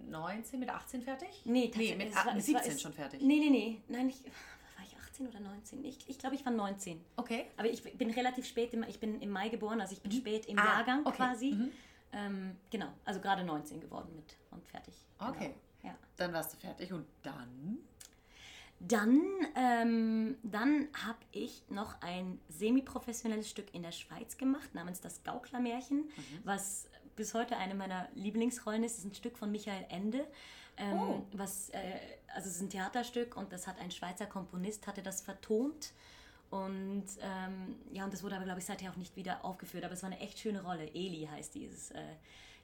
[0.09, 1.29] 19, mit 18 fertig?
[1.44, 3.21] Nee, nee tatsächlich, mit war- a- es war- 17 es- schon fertig.
[3.21, 3.83] Nee, nee, nee.
[3.88, 4.23] Nein, war ich
[5.18, 5.85] 18 oder 19?
[5.85, 7.00] Ich, ich glaube, ich war 19.
[7.16, 7.46] Okay.
[7.57, 10.46] Aber ich bin relativ spät, im, ich bin im Mai geboren, also ich bin spät
[10.46, 11.16] im Ah, Jahrgang okay.
[11.16, 11.52] quasi.
[11.52, 11.72] Mhm.
[12.12, 14.94] Ähm, genau, also gerade 19 geworden mit und fertig.
[15.18, 15.31] Genau.
[15.31, 15.54] Okay.
[15.83, 15.94] Ja.
[16.16, 17.78] Dann warst du fertig und dann?
[18.81, 19.20] Dann,
[19.57, 26.09] ähm, dann habe ich noch ein semi-professionelles Stück in der Schweiz gemacht, namens Das Gauklermärchen,
[26.44, 28.92] was bis heute eine meiner Lieblingsrollen ist.
[28.98, 30.26] Das ist ein Stück von Michael Ende.
[30.76, 31.22] Ähm, Oh.
[31.33, 31.78] was, äh,
[32.35, 35.93] also es ist ein Theaterstück und das hat ein Schweizer Komponist, hatte das vertont.
[36.51, 39.85] Und ähm, ja, und das wurde aber, glaube ich, seither auch nicht wieder aufgeführt.
[39.85, 40.87] Aber es war eine echt schöne Rolle.
[40.95, 42.01] Eli heißt die, ist, äh,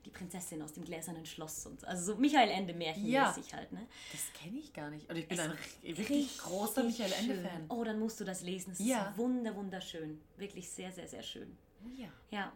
[0.07, 1.67] die Prinzessin aus dem gläsernen Schloss.
[1.67, 3.87] Und, also so Michael Ende märchenmäßig halt, ne?
[4.13, 5.09] Das kenne ich gar nicht.
[5.11, 7.31] Und ich bin Es ein ri- wirklich großer Richtig Michael.
[7.31, 7.65] Ende-Fan.
[7.69, 8.73] Oh, dann musst du das lesen.
[8.73, 9.11] Es Ja.
[9.11, 10.19] ist wunder, wunderschön.
[10.39, 11.55] Wirklich sehr, sehr, sehr schön.
[11.85, 12.09] Oh ja.
[12.31, 12.53] Ja.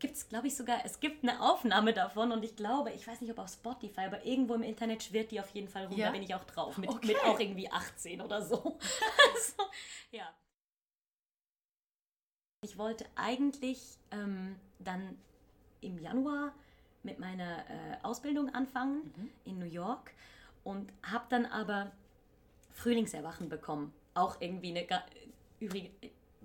[0.00, 3.20] Gibt es, glaube ich, sogar, es gibt eine Aufnahme davon und ich glaube, ich weiß
[3.20, 5.96] nicht, ob auf Spotify, aber irgendwo im Internet schwirrt die auf jeden Fall rum.
[5.96, 6.06] Ja?
[6.06, 6.78] Da bin ich auch drauf.
[6.78, 7.08] Mit, Okay.
[7.08, 8.56] mit auch irgendwie 18 oder so.
[9.56, 9.62] so
[10.10, 10.28] ja.
[12.62, 15.18] Ich wollte eigentlich ähm, dann
[15.82, 16.54] im Januar
[17.02, 20.12] mit meiner äh, Ausbildung anfangen in New York
[20.64, 21.92] und habe dann aber
[22.72, 23.92] Frühlingserwachen bekommen.
[24.14, 25.02] Auch irgendwie eine.
[25.58, 25.90] Übrigens,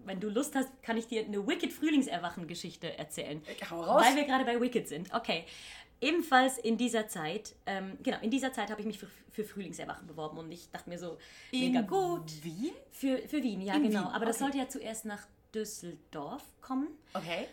[0.06, 3.42] wenn du Lust hast, kann ich dir eine Wicked Frühlingserwachen-Geschichte erzählen.
[3.70, 4.04] Hau raus.
[4.04, 5.14] Weil wir gerade bei Wicked sind.
[5.14, 5.46] Okay.
[6.02, 10.06] Ebenfalls in dieser Zeit, ähm, genau, in dieser Zeit habe ich mich für, für Frühlingserwachen
[10.08, 11.18] beworben und ich dachte mir so,
[11.52, 12.44] mega In gut.
[12.44, 12.74] Wien?
[12.92, 14.02] Für, für Wien, ja, In genau.
[14.02, 14.44] Wien, Aber das okay.
[14.44, 16.90] sollte ja zuerst nach Düsseldorf kommen.
[17.14, 17.48] Okay.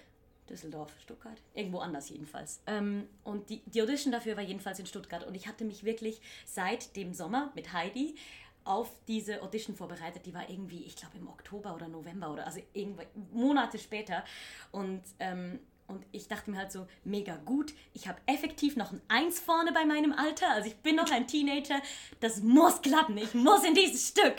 [0.51, 2.61] Düsseldorf, Stuttgart, irgendwo anders jedenfalls.
[2.67, 5.25] Ähm, und die, die Audition dafür war jedenfalls in Stuttgart.
[5.25, 8.17] Und ich hatte mich wirklich seit dem Sommer mit Heidi
[8.65, 10.27] auf diese Audition vorbereitet.
[10.27, 14.25] Die war irgendwie, ich glaube, im Oktober oder November oder also irgendwann Monate später.
[14.71, 19.03] Und, ähm, Und ich dachte mir halt so, mega gut, ich habe effektiv noch ein
[19.09, 21.83] Eins vorne bei meinem Alter, also ich bin noch ein Teenager,
[22.21, 24.37] das muss klappen, ich muss in dieses Stück.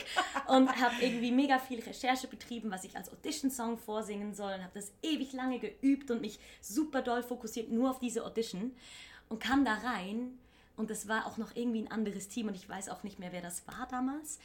[0.47, 4.79] Und habe irgendwie mega viel Recherche betrieben, was ich als Audition-Song vorsingen soll und habe
[4.79, 8.71] das ewig lange geübt und mich super doll fokussiert nur auf diese Audition
[9.29, 10.39] und kam da rein
[10.75, 13.31] und das war auch noch irgendwie ein anderes Team und ich weiß auch nicht mehr,
[13.31, 14.39] wer das war damals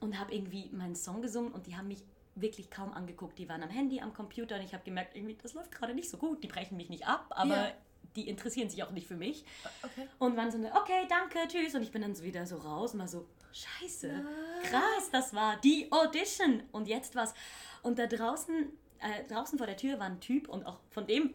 [0.00, 2.02] und habe irgendwie meinen Song gesungen und die haben mich
[2.34, 3.38] wirklich kaum angeguckt.
[3.38, 6.08] Die waren am Handy, am Computer und ich habe gemerkt, irgendwie, das läuft gerade nicht
[6.08, 6.42] so gut.
[6.42, 7.72] Die brechen mich nicht ab, aber ja.
[8.16, 9.44] die interessieren sich auch nicht für mich.
[9.82, 10.06] Okay.
[10.18, 11.74] Und waren so, okay, danke, tschüss.
[11.74, 14.24] Und ich bin dann so wieder so raus und war so, scheiße,
[14.64, 16.62] krass, das war die Audition.
[16.72, 17.34] Und jetzt was.
[17.82, 18.66] Und da draußen,
[19.00, 21.34] äh, draußen vor der Tür war ein Typ und auch von dem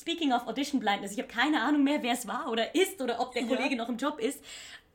[0.00, 3.20] Speaking of Audition Blindness, ich habe keine Ahnung mehr, wer es war oder ist oder
[3.20, 3.76] ob der Kollege ja.
[3.76, 4.42] noch im Job ist.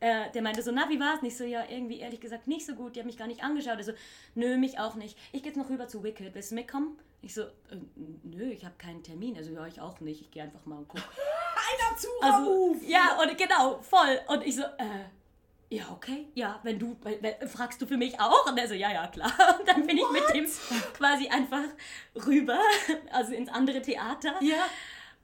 [0.00, 1.22] Äh, der meinte so, na, wie war's?
[1.22, 2.96] Nicht so, ja, irgendwie ehrlich gesagt nicht so gut.
[2.96, 3.78] Die haben mich gar nicht angeschaut.
[3.78, 3.92] Er so,
[4.34, 5.16] nö, mich auch nicht.
[5.32, 6.34] Ich gehe jetzt noch rüber zu Wicked.
[6.34, 6.98] Willst du mitkommen?
[7.22, 7.76] Ich so, äh,
[8.24, 9.36] nö, ich habe keinen Termin.
[9.36, 10.20] Also, ja, ich auch nicht.
[10.20, 11.00] Ich gehe einfach mal und guck.
[11.00, 14.20] Einer zu also, Ja, und genau, voll.
[14.28, 15.06] Und ich so, äh,
[15.68, 18.46] ja, okay, ja, wenn du, wenn, fragst du für mich auch?
[18.46, 19.32] Und er so, ja, ja, klar.
[19.58, 20.16] Und dann bin What?
[20.16, 21.64] ich mit dem quasi einfach
[22.26, 22.58] rüber,
[23.10, 24.34] also ins andere Theater.
[24.40, 24.66] Ja.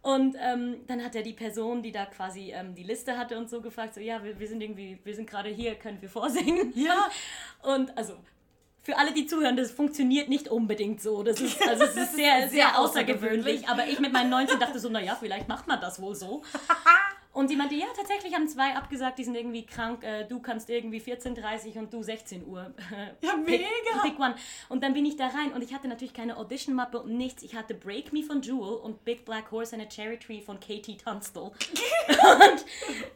[0.02, 3.48] Und ähm, dann hat er die Person, die da quasi ähm, die Liste hatte und
[3.48, 6.72] so gefragt, so, ja, wir, wir sind irgendwie, wir sind gerade hier, können wir vorsingen?
[6.74, 7.08] Ja.
[7.62, 8.16] Und also
[8.82, 11.22] für alle, die zuhören, das funktioniert nicht unbedingt so.
[11.22, 13.68] Das ist, also es ist sehr, sehr außergewöhnlich.
[13.68, 16.42] Aber ich mit meinen 19 dachte so, naja, vielleicht macht man das wohl so.
[17.32, 20.04] Und die meinte, ja, tatsächlich haben zwei abgesagt, die sind irgendwie krank.
[20.04, 22.74] Äh, du kannst irgendwie 14.30 und du 16 Uhr.
[23.22, 23.64] ja, mega!
[24.02, 24.34] Pick one.
[24.68, 27.42] Und dann bin ich da rein und ich hatte natürlich keine Audition-Mappe und nichts.
[27.42, 30.60] Ich hatte Break Me von Jewel und Big Black Horse and a Cherry Tree von
[30.60, 31.44] Katie Tunstall.
[32.08, 32.64] und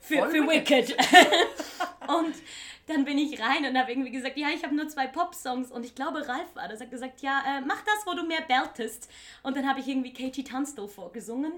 [0.01, 0.93] für, für Wicked.
[2.09, 2.35] und
[2.87, 5.85] dann bin ich rein und habe irgendwie gesagt, ja, ich habe nur zwei Pop-Songs und
[5.85, 9.11] ich glaube, Ralf war das, hat gesagt, ja, äh, mach das, wo du mehr beltest.
[9.43, 11.53] Und dann habe ich irgendwie Katie Tunstall vorgesungen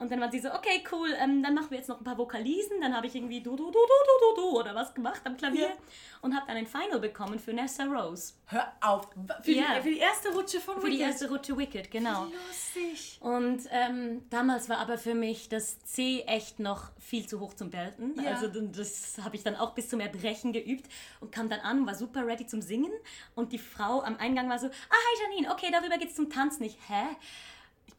[0.00, 2.16] und dann waren sie so, okay, cool, ähm, dann machen wir jetzt noch ein paar
[2.16, 2.80] Vokalisen.
[2.80, 5.36] Dann habe ich irgendwie du, du, du, du, du, du, du oder was gemacht am
[5.36, 5.76] Klavier ja.
[6.22, 8.32] und habe dann ein Final bekommen für Nessa Rose.
[8.46, 9.08] Hör auf,
[9.42, 9.74] für, ja.
[9.76, 10.84] die, für die erste Rutsche von Wicked?
[10.84, 12.28] Für die erste Rutsche Wicked, genau.
[12.48, 13.18] Lustig.
[13.20, 17.68] Und ähm, damals war aber für mich das C echt noch viel zu hoch zum
[17.68, 18.18] Belten.
[18.22, 18.30] Ja.
[18.30, 21.94] Also das habe ich dann auch bis zum Erbrechen geübt und kam dann an, war
[21.94, 22.92] super ready zum Singen.
[23.34, 26.58] Und die Frau am Eingang war so, ah, hi Janine, okay, darüber geht's zum Tanz
[26.58, 26.78] nicht.
[26.88, 27.04] Hä?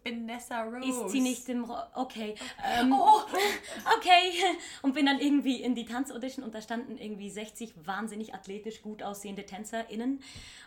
[0.03, 1.05] Bin Nessa Rose.
[1.05, 1.63] Ist sie nicht im...
[1.63, 2.35] Ro okay.
[2.63, 3.21] Ähm, oh.
[3.97, 4.31] Okay.
[4.81, 9.03] Und bin dann irgendwie in die Tanzaudition und da standen irgendwie 60 wahnsinnig athletisch gut
[9.03, 10.21] aussehende TänzerInnen.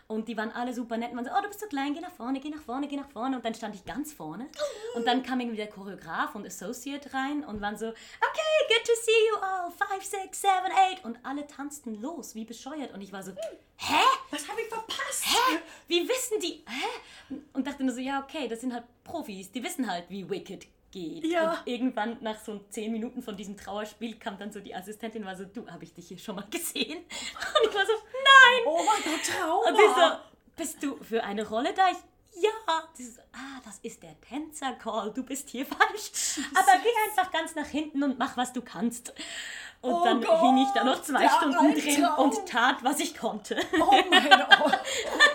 [0.07, 1.13] Und die waren alle super nett.
[1.13, 3.09] Man so, oh, du bist so klein, geh nach vorne, geh nach vorne, geh nach
[3.09, 3.37] vorne.
[3.37, 4.47] Und dann stand ich ganz vorne.
[4.95, 8.93] Und dann kam irgendwie der Choreograf und Associate rein und waren so, okay, good to
[9.01, 9.71] see you all.
[9.71, 11.03] Five, six, seven, eight.
[11.03, 12.93] Und alle tanzten los, wie bescheuert.
[12.93, 14.03] Und ich war so, hä?
[14.29, 15.25] Was habe ich verpasst?
[15.25, 15.59] Hä?
[15.87, 16.63] Wie wissen die?
[16.67, 17.35] Hä?
[17.53, 19.24] Und dachte nur so, ja, okay, das sind halt Profis.
[19.27, 21.25] Die wissen halt, wie Wicked geht.
[21.25, 21.51] Ja.
[21.51, 25.27] Und irgendwann nach so zehn Minuten von diesem Trauerspiel kam dann so die Assistentin und
[25.27, 26.99] war so, du, habe ich dich hier schon mal gesehen?
[27.03, 28.63] Und ich war so, nein!
[28.65, 29.69] Oh mein Gott, Trauma!
[29.69, 30.17] Und sie so,
[30.55, 31.89] bist du für eine Rolle da?
[31.91, 31.97] Ich,
[32.41, 32.49] ja.
[32.97, 36.39] So, ah, das ist der Tänzer-Call, du bist hier falsch.
[36.53, 39.13] Aber geh einfach ganz nach hinten und mach, was du kannst.
[39.85, 42.31] Und oh dann Gott, hing ich da noch zwei Stunden drin Traum.
[42.31, 43.55] und tat, was ich konnte.
[43.79, 44.71] Oh mein Oz.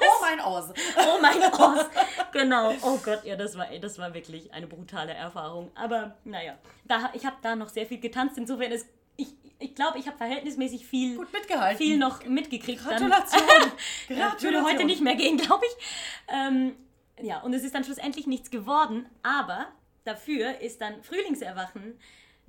[0.03, 0.73] Oh mein Oz.
[0.97, 1.87] Oh mein Oz.
[2.33, 2.73] Genau.
[2.83, 5.71] Oh Gott, ja, das war, das war wirklich eine brutale Erfahrung.
[5.75, 8.39] Aber naja, da, ich habe da noch sehr viel getanzt.
[8.39, 8.87] Insofern ist
[9.17, 11.79] ich, ich glaube, ich habe verhältnismäßig viel, Gut mitgehalten.
[11.79, 12.83] viel noch mitgekriegt.
[12.83, 13.41] Gratulation.
[14.09, 14.43] Gratulation.
[14.43, 15.87] Würde heute nicht mehr gehen, glaube ich.
[16.29, 16.77] Ähm,
[17.21, 19.67] ja, und es ist dann schlussendlich nichts geworden, aber
[20.05, 21.99] dafür ist dann Frühlingserwachen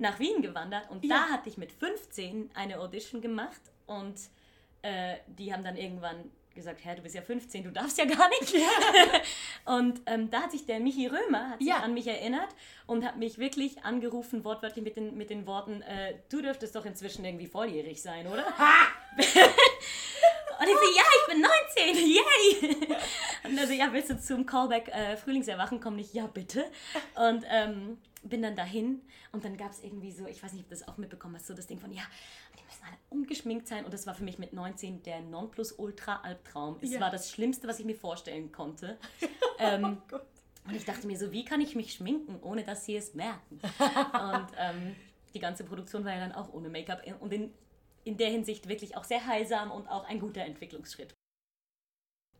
[0.02, 1.16] nach Wien gewandert und ja.
[1.16, 4.16] da hatte ich mit 15 eine Audition gemacht und
[4.82, 8.28] äh, die haben dann irgendwann gesagt, Herr, du bist ja 15, du darfst ja gar
[8.28, 8.52] nicht.
[8.52, 8.68] Ja.
[9.76, 11.76] und ähm, da hat sich der Michi Römer hat sich ja.
[11.76, 12.48] an mich erinnert
[12.86, 16.84] und hat mich wirklich angerufen, wortwörtlich mit den, mit den Worten, äh, du dürftest doch
[16.84, 18.44] inzwischen irgendwie volljährig sein, oder?
[19.16, 19.28] und ich
[20.58, 22.76] so, ja, ich bin 19, yay!
[23.44, 25.98] und also, ja, willst du zum Callback äh, Frühlingserwachen kommen?
[25.98, 26.64] Ich, ja, bitte.
[27.14, 30.68] Und ähm, bin dann dahin und dann gab es irgendwie so, ich weiß nicht, ob
[30.68, 32.02] du das auch mitbekommen hast, so das Ding von, ja,
[32.58, 36.78] die müssen alle ungeschminkt sein und das war für mich mit 19 der Nonplusultra-Albtraum.
[36.80, 37.00] Es ja.
[37.00, 38.98] war das Schlimmste, was ich mir vorstellen konnte.
[39.58, 40.18] ähm, oh
[40.64, 43.58] und ich dachte mir so, wie kann ich mich schminken, ohne dass sie es merken?
[43.58, 44.94] und ähm,
[45.34, 47.52] die ganze Produktion war ja dann auch ohne Make-up und in,
[48.04, 51.14] in der Hinsicht wirklich auch sehr heilsam und auch ein guter Entwicklungsschritt.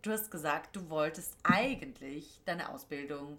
[0.03, 3.39] Du hast gesagt, du wolltest eigentlich deine Ausbildung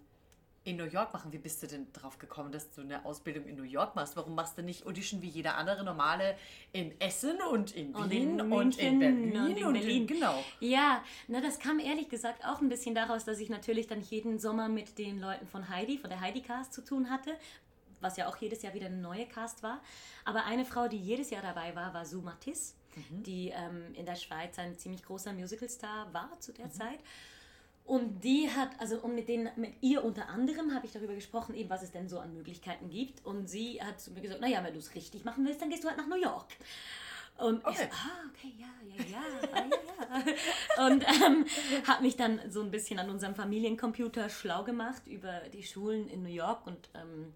[0.65, 1.31] in New York machen.
[1.33, 4.15] Wie bist du denn drauf gekommen, dass du eine Ausbildung in New York machst?
[4.15, 6.37] Warum machst du nicht Audition wie jeder andere normale
[6.71, 10.07] in Essen und in Und Wien in und in Berlin und in Berlin.
[10.07, 10.43] genau.
[10.59, 14.39] Ja, na, das kam ehrlich gesagt auch ein bisschen daraus, dass ich natürlich dann jeden
[14.39, 17.35] Sommer mit den Leuten von Heidi, von der Heidi Cast zu tun hatte,
[17.99, 19.81] was ja auch jedes Jahr wieder eine neue Cast war.
[20.23, 22.75] Aber eine Frau, die jedes Jahr dabei war, war Sue Matisse,
[23.09, 26.99] die ähm, in der Schweiz ein ziemlich großer Musicalstar war zu der Zeit.
[27.85, 31.53] Und die hat, also und mit, denen, mit ihr unter anderem habe ich darüber gesprochen,
[31.53, 33.25] eben was es denn so an Möglichkeiten gibt.
[33.25, 35.83] Und sie hat zu mir gesagt, naja, wenn du es richtig machen willst, dann gehst
[35.83, 36.47] du halt nach New York.
[37.37, 37.89] Und ich so, Okay.
[37.91, 39.65] ah, okay, ja, ja, ja, ja,
[40.77, 40.85] ja.
[40.87, 41.45] Und ähm,
[41.87, 46.23] habe mich dann so ein bisschen an unserem Familiencomputer schlau gemacht über die Schulen in
[46.23, 47.33] New York und ähm,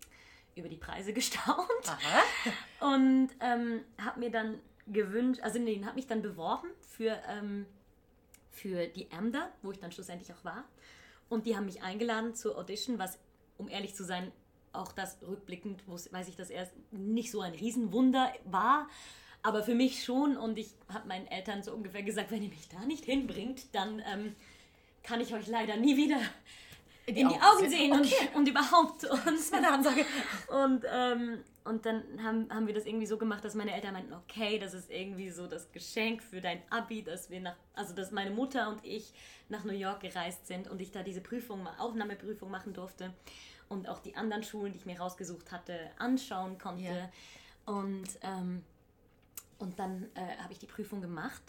[0.56, 1.68] über die Preise gestaunt.
[1.88, 2.94] Aha.
[2.96, 7.66] Und ähm, habe mir dann gewünscht, also nee, habe mich dann beworben für, ähm,
[8.58, 10.66] für die AMDA, wo ich dann schlussendlich auch war.
[11.30, 13.20] Und die haben mich eingeladen zur Audition, was,
[13.58, 14.32] um ehrlich zu sein,
[14.74, 18.88] auch das rückblickend, weiß ich, dass erst nicht so ein Riesenwunder war.
[19.44, 20.38] Aber für mich schon.
[20.38, 24.02] Und ich habe meinen Eltern so ungefähr gesagt, wenn ihr mich da nicht hinbringt, dann
[24.12, 24.36] ähm,
[25.04, 26.20] kann ich euch leider nie wieder
[27.06, 29.06] in die, Augen, sehen und, und überhaupt.
[29.06, 30.06] Und, Das ist meine Ansage.
[30.50, 34.14] und, ähm, und dann haben, haben wir das irgendwie so gemacht, dass meine Eltern meinten,
[34.14, 38.12] okay, das ist irgendwie so das Geschenk für dein Abi, dass wir nach, also dass
[38.12, 39.14] meine Mutter und ich
[39.50, 43.14] nach New York gereist sind und ich da diese Prüfung, Aufnahmeprüfung machen durfte
[43.70, 46.84] und auch die anderen Schulen, die ich mir rausgesucht hatte, anschauen konnte.
[46.84, 47.10] Ja.
[47.66, 48.64] Und, ähm,
[49.60, 51.42] und dann äh, habe ich die Prüfung gemacht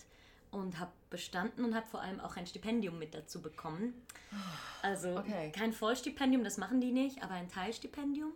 [0.50, 3.94] und habe bestanden und habe vor allem auch ein Stipendium mit dazu bekommen.
[4.82, 5.52] Also Okay.
[5.52, 8.32] kein Vollstipendium, das machen die nicht, aber ein Teilstipendium,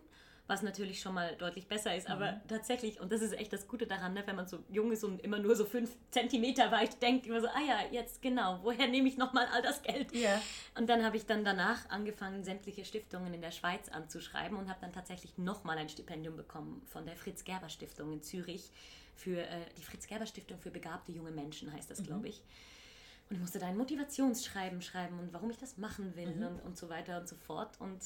[0.53, 2.07] was natürlich schon mal deutlich besser ist.
[2.07, 5.03] Aber tatsächlich, und das ist echt das Gute daran, ne, wenn man so jung ist
[5.03, 8.87] und immer nur so fünf Zentimeter weit denkt, immer so, ah ja, jetzt genau, woher
[8.87, 10.13] nehme ich nochmal all das Geld?
[10.13, 10.39] Ja.
[10.77, 14.79] Und dann habe ich dann danach angefangen, sämtliche Stiftungen in der Schweiz anzuschreiben und habe
[14.79, 18.71] dann tatsächlich nochmal ein Stipendium bekommen von der Fritz Gerber Stiftung in Zürich
[19.15, 22.43] für äh, die Fritz Gerber Stiftung für begabte junge Menschen heißt das, glaube ich.
[23.29, 26.77] Und ich musste da ein Motivationsschreiben schreiben und warum ich das machen will und, und
[26.77, 27.79] so weiter und so fort.
[27.79, 28.01] Und,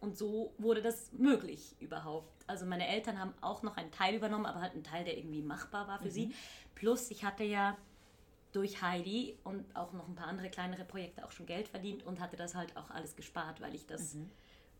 [0.00, 2.44] und so wurde das möglich überhaupt.
[2.46, 5.42] Also meine Eltern haben auch noch einen Teil übernommen, aber halt einen Teil, der irgendwie
[5.42, 6.32] machbar war für sie.
[6.74, 7.76] Plus ich hatte ja
[8.52, 12.18] durch Heidi und auch noch ein paar andere kleinere Projekte auch schon Geld verdient und
[12.18, 14.16] hatte das halt auch alles gespart, weil ich das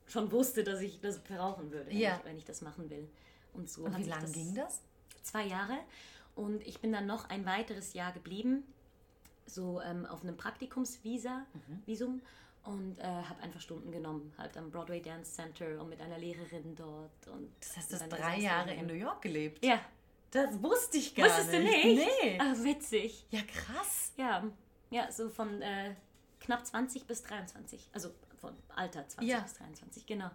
[0.06, 2.16] schon wusste, dass ich das brauchen würde, wenn, Ja.
[2.18, 3.08] ich, wenn ich das machen will.
[3.52, 4.80] Und so Und hat wie lange das ging das?
[5.22, 5.78] zwei Jahre
[6.34, 8.64] und ich bin dann noch ein weiteres Jahr geblieben,
[9.46, 11.82] so ähm, auf einem Praktikumsvisa, Mhm.
[11.86, 12.20] Visum
[12.64, 16.74] und äh, habe einfach Stunden genommen, halt am Broadway Dance Center und mit einer Lehrerin
[16.76, 17.26] dort.
[17.28, 18.86] Und Das heißt, du hast drei Jahre in.
[18.86, 19.64] New York gelebt.
[19.64, 19.80] Ja,
[20.30, 21.84] Das wusste ich gar wusstest du nicht.
[21.84, 22.08] nicht?
[22.22, 22.38] Nee.
[22.40, 23.24] Ach, witzig.
[23.30, 24.12] Ja, krass.
[24.16, 24.44] Ja,
[24.90, 25.94] ja, so von äh,
[26.40, 29.40] knapp 20 bis 23, also von Alter 20 Ja.
[29.40, 30.30] bis 23, genau.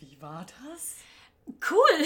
[0.00, 0.96] Wie war das?
[1.70, 2.04] Cool!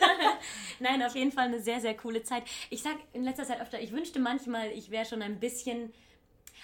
[0.80, 2.42] Nein, auf jeden Fall eine sehr, sehr coole Zeit.
[2.70, 5.92] Ich sag in letzter Zeit öfter, ich wünschte manchmal, ich wäre schon ein bisschen.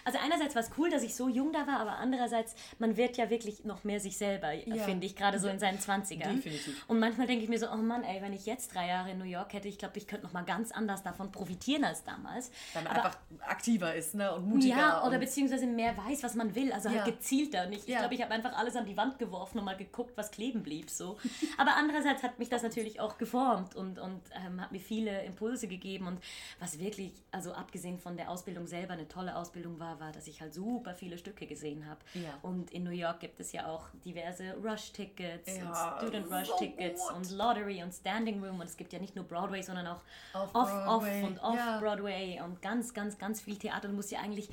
[0.06, 3.16] Also einerseits war es cool, dass ich so jung da war, aber andererseits, man wird
[3.16, 4.84] ja wirklich noch mehr sich selber, Ja.
[4.84, 6.36] finde ich, gerade so in seinen 20ern.
[6.36, 6.84] Definitiv.
[6.88, 9.18] Und manchmal denke ich mir so, oh Mann, ey, wenn ich jetzt drei Jahre in
[9.18, 12.52] New York hätte, ich glaube, ich könnte noch mal ganz anders davon profitieren als damals.
[12.72, 14.32] Weil man Aber- einfach aktiver ist ne?
[14.32, 14.76] und mutiger.
[14.76, 16.72] ja, oder beziehungsweise mehr weiß, was man will.
[16.72, 17.04] Also halt Ja.
[17.04, 17.66] gezielter.
[17.66, 17.98] Und ich, ich Ja.
[17.98, 20.88] glaube, ich habe einfach alles an die Wand geworfen und mal geguckt, was kleben blieb.
[20.88, 21.16] So.
[21.58, 25.66] Aber andererseits hat mich das natürlich auch geformt und, und ähm, hat mir viele Impulse
[25.66, 26.06] gegeben.
[26.06, 26.20] Und
[26.60, 30.40] was wirklich, also abgesehen von der Ausbildung selber, eine tolle Ausbildung war, war, dass ich
[30.40, 32.00] halt super viele Stücke gesehen habe.
[32.14, 32.38] Ja.
[32.42, 37.30] Und in New York gibt es ja auch diverse Rush-Tickets Ja, und Student so und
[37.30, 38.60] Lottery und Standing Room.
[38.60, 40.00] Und es gibt ja nicht nur Broadway, sondern auch
[40.34, 41.78] Off Off, und Off ja.
[41.80, 43.88] Broadway und ganz, ganz, ganz viel Theater.
[43.88, 44.48] Du musst ja eigentlich,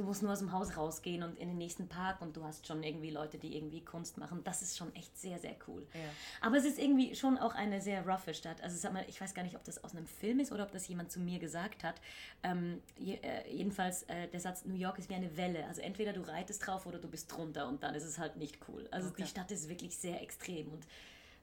[0.00, 2.66] du musst nur aus dem Haus rausgehen und in den nächsten Park und du hast
[2.66, 4.40] schon irgendwie Leute, die irgendwie Kunst machen.
[4.44, 5.86] Das ist schon echt sehr, sehr cool.
[5.92, 6.00] Ja.
[6.40, 8.62] Aber es ist irgendwie schon auch eine sehr roughe Stadt.
[8.62, 10.72] Also sag mal, ich weiß gar nicht, ob das aus einem Film ist oder ob
[10.72, 12.00] das jemand zu mir gesagt hat.
[12.42, 15.66] Ähm, äh, jedenfalls der der Satz, New York ist wie eine Welle.
[15.66, 18.58] Also entweder du reitest drauf oder du bist drunter und dann ist es halt nicht
[18.68, 18.88] cool.
[18.90, 19.22] Also Okay.
[19.22, 20.86] die Stadt ist wirklich sehr extrem und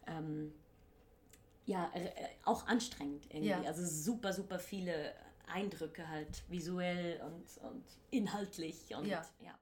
[0.08, 0.54] ähm,
[1.66, 2.12] ja, äh, äh,
[2.46, 3.50] auch anstrengend irgendwie.
[3.50, 3.62] Ja.
[3.64, 5.14] Also super, super viele
[5.48, 8.96] Eindrücke halt visuell und, und inhaltlich.
[8.96, 9.26] Und, Ja.
[9.40, 9.58] ja.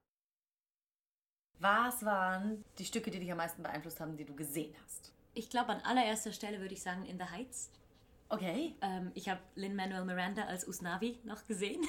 [1.60, 5.14] Was waren die Stücke, die dich am meisten beeinflusst haben, die du gesehen hast?
[5.34, 7.70] Ich glaube, an allererster Stelle würde ich sagen In the Heights.
[8.28, 8.76] Okay.
[8.82, 11.82] Ähm, ich habe Lin-Manuel Miranda als Usnavi noch gesehen.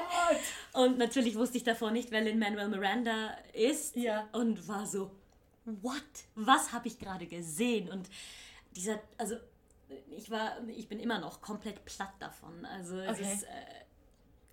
[0.72, 3.96] und natürlich wusste ich davor nicht, wer Lin-Manuel Miranda ist.
[3.96, 4.28] Ja.
[4.32, 5.10] Und war so,
[5.64, 6.02] what?
[6.34, 7.88] Was habe ich gerade gesehen?
[7.90, 8.08] Und
[8.76, 9.36] dieser, also
[10.10, 12.64] ich war, ich bin immer noch komplett platt davon.
[12.66, 13.32] Also es Okay.
[13.32, 13.84] ist, äh,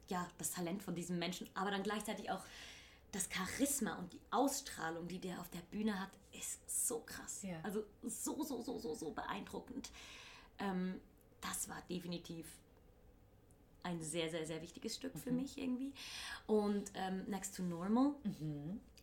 [0.09, 2.43] ja, das Talent von diesem Menschen, aber dann gleichzeitig auch
[3.11, 7.43] das Charisma und die Ausstrahlung, die der auf der Bühne hat, ist so krass.
[7.43, 7.59] Ja.
[7.63, 9.91] Also so, so, so, so, so beeindruckend.
[10.59, 10.99] Ähm,
[11.41, 12.47] das war definitiv
[13.83, 15.93] ein sehr, sehr, sehr wichtiges Stück für mich irgendwie.
[16.47, 18.13] Und ähm, Next to Normal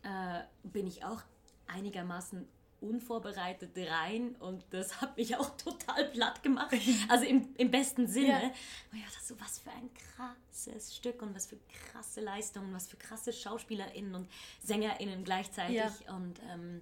[0.03, 1.21] äh, bin ich auch
[1.67, 2.47] einigermaßen
[2.81, 6.75] unvorbereitet rein und das hat mich auch total platt gemacht.
[7.07, 8.27] Also im, im besten Sinne.
[8.27, 8.51] Ja.
[8.91, 11.57] Und ich dachte so, was für ein krasses Stück und was für
[11.91, 14.27] krasse Leistungen, was für krasse SchauspielerInnen und
[14.63, 15.75] SängerInnen gleichzeitig.
[15.75, 16.15] Ja.
[16.15, 16.81] Und ähm,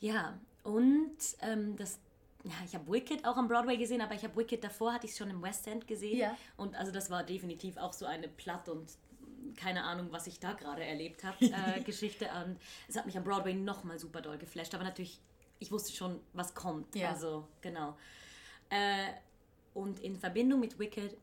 [0.00, 1.98] ja, und ähm, das,
[2.44, 5.12] ja, ich habe Wicked auch am Broadway gesehen, aber ich habe Wicked davor, hatte ich
[5.12, 6.18] es schon im West End gesehen.
[6.18, 6.36] Ja.
[6.56, 8.92] Und also das war definitiv auch so eine platt und
[9.56, 12.28] keine Ahnung, was ich da gerade erlebt habe, äh, Geschichte.
[12.44, 14.74] Und es hat mich am Broadway nochmal super doll geflasht.
[14.74, 15.20] Aber natürlich,
[15.58, 16.94] ich wusste schon, was kommt.
[16.94, 17.10] Ja.
[17.10, 17.96] Also, genau.
[18.70, 19.08] Äh,
[19.74, 21.16] und in Verbindung mit Wicked,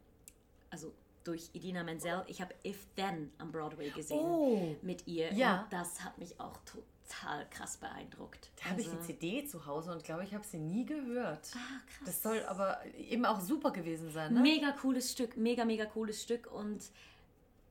[0.70, 4.76] also durch Idina Menzel, ich habe If Then am Broadway gesehen Oh.
[4.82, 5.32] mit ihr.
[5.34, 5.64] Ja.
[5.64, 8.50] Und das hat mich auch total krass beeindruckt.
[8.58, 11.52] Da habe ich Also- die CD zu Hause und glaube, ich habe sie nie gehört.
[11.54, 12.06] Ah, krass.
[12.06, 14.40] Das soll aber eben auch super gewesen sein, ne?
[14.42, 16.82] Mega cooles Stück, mega, mega cooles Stück und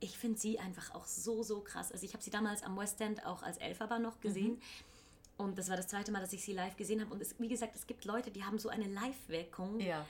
[0.01, 1.93] ich finde sie einfach auch so, so krass.
[1.93, 4.61] Also ich habe sie damals am West End auch als Elphaba noch gesehen
[5.37, 7.49] und das war das zweite Mal, dass ich sie live gesehen habe und es, wie
[7.49, 10.05] gesagt, es gibt Leute, die haben so eine Live-Wirkung, Ja.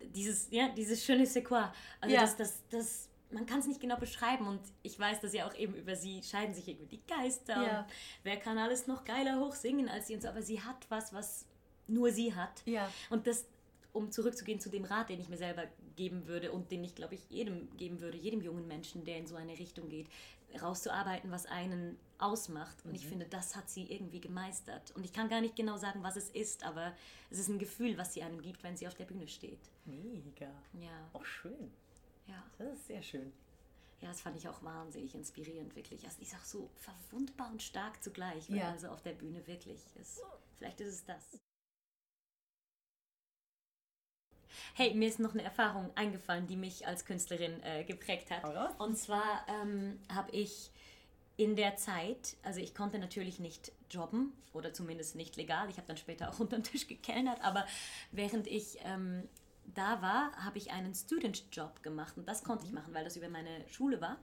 [0.00, 1.72] dieses, ja, dieses schöne Sequoia.
[2.00, 2.20] Also Ja.
[2.22, 5.54] das, das, das, man kann es nicht genau beschreiben und ich weiß, dass ja auch
[5.54, 7.80] eben über sie scheiden sich irgendwie die Geister Ja.
[7.80, 7.86] und
[8.22, 11.44] wer kann alles noch geiler hochsingen als sie und so, aber sie hat was, was
[11.88, 12.62] nur sie hat.
[12.66, 12.90] Ja.
[13.10, 13.44] Und das,
[13.96, 15.64] um zurückzugehen zu dem Rat, den ich mir selber
[15.96, 19.26] geben würde und den ich, glaube ich, jedem geben würde, jedem jungen Menschen, der in
[19.26, 20.06] so eine Richtung geht,
[20.60, 22.76] rauszuarbeiten, was einen ausmacht.
[22.84, 24.92] Und ich finde, das hat sie irgendwie gemeistert.
[24.94, 26.92] Und ich kann gar nicht genau sagen, was es ist, aber
[27.30, 29.58] es ist ein Gefühl, was sie einem gibt, wenn sie auf der Bühne steht.
[29.84, 30.50] Mega.
[30.80, 31.72] Ja, Auch schön.
[32.26, 32.42] ja.
[32.58, 33.32] Das ist sehr schön.
[34.00, 36.04] Ja, das fand ich auch wahnsinnig inspirierend, wirklich.
[36.04, 38.48] Also, die ist auch so verwundbar und stark zugleich.
[38.50, 38.70] Ja.
[38.70, 39.80] Also auf der Bühne wirklich.
[39.98, 40.20] Ist,
[40.58, 41.38] vielleicht ist es das.
[44.74, 48.44] Hey, mir ist noch eine Erfahrung eingefallen, die mich als Künstlerin äh, geprägt hat.
[48.44, 48.70] Raus.
[48.78, 50.70] Und zwar ähm, habe ich
[51.36, 55.68] in der Zeit, also ich konnte natürlich nicht jobben oder zumindest nicht legal.
[55.68, 57.66] Ich habe dann später auch unter den Tisch gekellnert, aber
[58.12, 59.28] während ich ähm,
[59.74, 63.28] da war, habe ich einen Student-Job gemacht und das konnte ich machen, weil das über
[63.28, 64.16] meine Schule war.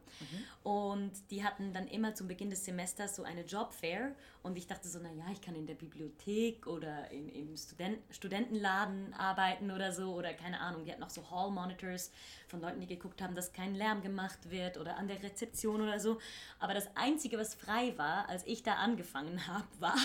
[0.63, 4.87] Und die hatten dann immer zum Beginn des Semesters so eine Jobfair und ich dachte
[4.87, 10.13] so, naja, ich kann in der Bibliothek oder in, im Student Studentenladen arbeiten oder so
[10.13, 10.85] oder keine Ahnung.
[10.85, 12.11] Die hatten auch so Hall-Monitors
[12.47, 15.99] von Leuten, die geguckt haben, dass kein Lärm gemacht wird oder an der Rezeption oder
[15.99, 16.19] so.
[16.59, 19.95] Aber das Einzige, was frei war, als ich da angefangen habe, war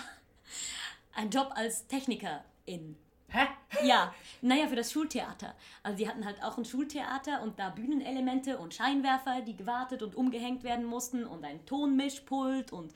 [1.15, 2.97] ein Job als Technikerin.
[3.31, 3.47] Hä?
[3.87, 5.55] Ja, naja, für das Schultheater.
[5.83, 10.15] Also die hatten halt auch ein Schultheater und da Bühnenelemente und Scheinwerfer, die gewartet und
[10.15, 12.93] umgehängt werden mussten und ein Tonmischpult und,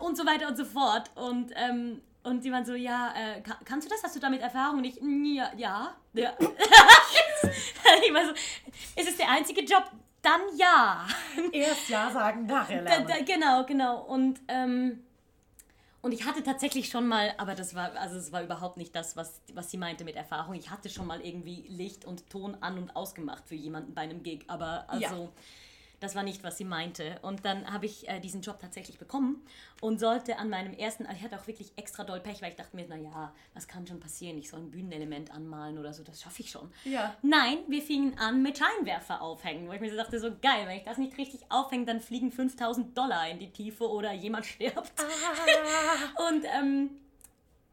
[0.00, 1.10] und so weiter und so fort.
[1.14, 4.02] Und, ähm, und die waren so, ja, äh, ka- kannst du das?
[4.04, 4.78] Hast du damit Erfahrung?
[4.78, 5.94] Und ich, "Mm, ja, ja.
[6.12, 6.32] ja.
[8.06, 9.84] ich war so, ist es der einzige Job?
[10.22, 11.06] Dann ja.
[11.50, 13.06] Erst Ja sagen, nachher Da, lernen.
[13.08, 14.02] da, genau, genau.
[14.02, 15.02] Und, ähm,
[16.02, 19.16] und ich hatte tatsächlich schon mal, aber das war, also es war überhaupt nicht das,
[19.16, 20.54] was, was sie meinte mit Erfahrung.
[20.54, 24.22] Ich hatte schon mal irgendwie Licht und Ton an und ausgemacht für jemanden bei einem
[24.22, 25.28] Gig, aber also Ja.
[26.00, 27.18] Das war nicht, was sie meinte.
[27.22, 29.44] Und dann habe ich äh, diesen Job tatsächlich bekommen
[29.80, 32.56] und sollte an meinem ersten, also ich hatte auch wirklich extra doll Pech, weil ich
[32.56, 34.38] dachte mir, naja, was kann schon passieren?
[34.38, 36.72] Ich soll ein Bühnenelement anmalen oder so, das schaffe ich schon.
[36.84, 37.14] Ja.
[37.22, 40.78] Nein, wir fingen an mit Scheinwerfer aufhängen, wo ich mir so dachte, so geil, wenn
[40.78, 44.92] ich das nicht richtig aufhänge, dann fliegen 5000 Dollar in die Tiefe oder jemand stirbt.
[46.28, 46.90] und, ähm,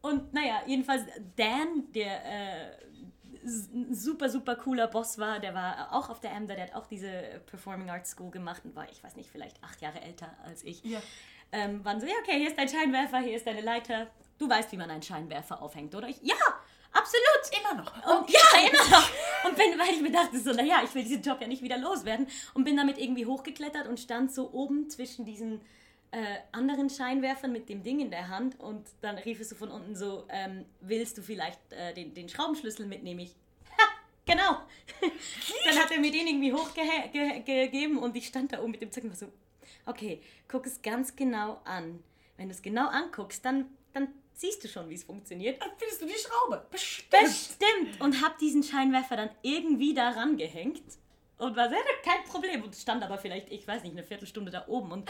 [0.02, 1.04] und naja, jedenfalls
[1.38, 2.87] Dan, der äh,
[3.48, 7.10] super, super cooler Boss war, der war auch auf der EMDA, der hat auch diese
[7.46, 10.84] Performing Arts School gemacht und war, ich weiß nicht, vielleicht acht Jahre älter als ich.
[10.84, 11.02] Ja.
[11.52, 14.08] Ähm, waren so, ja, okay, hier ist dein Scheinwerfer, hier ist deine Leiter.
[14.38, 16.10] Du weißt, wie man einen Scheinwerfer aufhängt, oder?
[16.10, 16.36] Ich, ja,
[16.92, 17.24] absolut.
[17.60, 18.20] Immer noch.
[18.20, 19.10] Und ja, immer noch.
[19.46, 21.78] Und bin, weil ich mir dachte, so, naja, ich will diesen Job ja nicht wieder
[21.78, 22.28] loswerden.
[22.54, 25.62] Und bin damit irgendwie hochgeklettert und stand so oben zwischen diesen
[26.12, 28.60] äh, anderen Scheinwerfern mit dem Ding in der Hand.
[28.60, 32.30] Und dann rief es so von unten so, ähm, willst du vielleicht äh, den, den
[32.30, 33.20] Schraubenschlüssel mitnehmen?
[33.22, 33.36] Ich,
[33.78, 33.84] ha,
[34.26, 34.62] genau.
[35.66, 39.06] dann hat er mir den irgendwie hochgegeben und ich stand da oben mit dem Zeug
[39.06, 39.32] und war so,
[39.86, 42.04] okay, guck es ganz genau an.
[42.38, 45.62] Wenn du es genau anguckst, dann, dann siehst du schon, wie es funktioniert.
[45.62, 46.66] Dann findest du die Schraube.
[46.70, 47.10] Bestimmt.
[47.10, 48.02] Bestimmt.
[48.02, 50.84] Und hab diesen Scheinwerfer dann irgendwie daran gehängt.
[51.38, 52.64] Und war sehr, kein Problem.
[52.64, 54.92] Und stand aber vielleicht, ich weiß nicht, eine Viertelstunde da oben.
[54.92, 55.10] Und,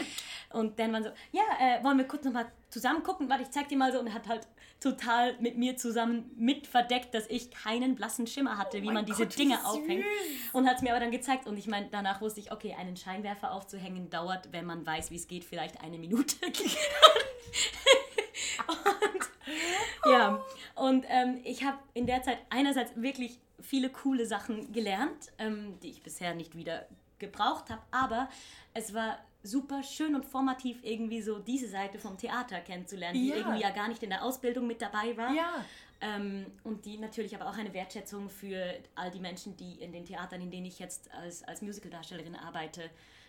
[0.50, 3.28] und dann waren so, ja, äh, wollen wir kurz nochmal zusammen gucken?
[3.30, 3.98] Warte, ich zeig dir mal so.
[3.98, 4.46] Und hat halt
[4.80, 9.06] total mit mir zusammen mit verdeckt, dass ich keinen blassen Schimmer hatte, oh wie man
[9.06, 10.04] diese Gott, Dinge aufhängt.
[10.52, 11.46] Und hat es mir aber dann gezeigt.
[11.46, 15.16] Und ich meine, danach wusste ich, okay, einen Scheinwerfer aufzuhängen dauert, wenn man weiß, wie
[15.16, 16.36] es geht, vielleicht eine Minute.
[18.68, 25.32] und, ja, und ähm, ich habe in der Zeit einerseits wirklich viele coole Sachen gelernt,
[25.38, 26.86] ähm, die ich bisher nicht wieder
[27.18, 28.28] gebraucht habe, aber
[28.74, 33.36] es war super schön und formativ irgendwie so diese Seite vom Theater kennenzulernen, die ja.
[33.36, 35.32] irgendwie ja gar nicht in der Ausbildung mit dabei war.
[35.32, 35.64] Ja.
[36.00, 40.04] Ähm, und die natürlich aber auch eine Wertschätzung für all die Menschen, die in den
[40.04, 42.84] Theatern, in denen ich jetzt als, als Musicaldarstellerin arbeite,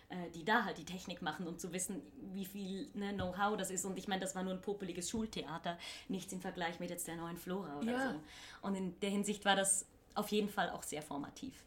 [0.08, 2.00] äh, die da halt die Technik machen, um zu wissen,
[2.32, 3.84] wie viel ne, Know-how das ist.
[3.84, 5.78] Und ich meine, das war nur ein popeliges Schultheater,
[6.08, 8.12] nichts im Vergleich mit jetzt der neuen Flora oder ja.
[8.12, 8.20] so.
[8.62, 11.64] Und in der Hinsicht war das auf jeden Fall auch sehr formativ.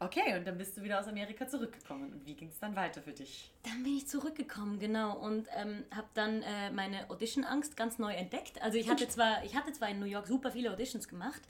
[0.00, 2.12] Okay, und dann bist du wieder aus Amerika zurückgekommen.
[2.12, 3.50] Und wie ging es dann weiter für dich?
[3.64, 8.62] Dann bin ich zurückgekommen, genau, und ähm, habe dann äh, meine Audition-Angst ganz neu entdeckt.
[8.62, 11.42] Also ich hatte zwar, ich hatte zwar in New York super viele Auditions gemacht,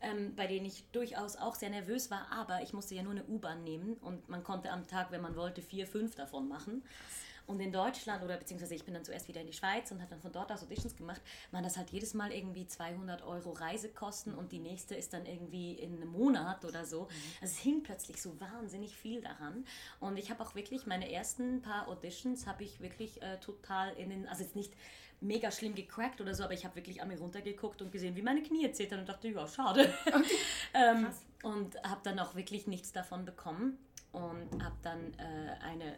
[0.00, 3.24] ähm, bei denen ich durchaus auch sehr nervös war, aber ich musste ja nur eine
[3.24, 6.82] U-Bahn nehmen und man konnte am Tag, wenn man wollte, vier, fünf davon machen.
[7.52, 10.08] Und in Deutschland, oder beziehungsweise ich bin dann zuerst wieder in die Schweiz und habe
[10.08, 14.34] dann von dort aus Auditions gemacht, waren das halt jedes Mal irgendwie 200 Euro Reisekosten
[14.34, 17.02] und die nächste ist dann irgendwie in einem Monat oder so.
[17.02, 17.08] Mhm.
[17.42, 19.66] Also es hing plötzlich so wahnsinnig viel daran.
[20.00, 24.08] Und ich habe auch wirklich meine ersten paar Auditions habe ich wirklich äh, total in
[24.08, 24.72] den, also jetzt nicht
[25.20, 28.22] mega schlimm gecrackt oder so, aber ich habe wirklich an mir runtergeguckt und gesehen, wie
[28.22, 29.92] meine Knie zittern und dachte, ja, schade.
[30.06, 30.22] Okay.
[30.74, 31.08] ähm,
[31.42, 33.78] und habe dann auch wirklich nichts davon bekommen
[34.12, 35.96] und habe dann äh, eine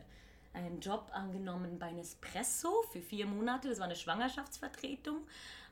[0.54, 3.68] einen Job angenommen bei Nespresso für vier Monate.
[3.68, 5.18] Das war eine Schwangerschaftsvertretung.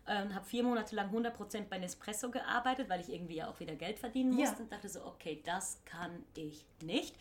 [0.08, 3.76] Ähm, habe vier Monate lang 100% bei Nespresso gearbeitet, weil ich irgendwie ja auch wieder
[3.76, 4.56] Geld verdienen musste.
[4.56, 4.62] Ja.
[4.62, 7.14] Und dachte so, okay, das kann ich nicht.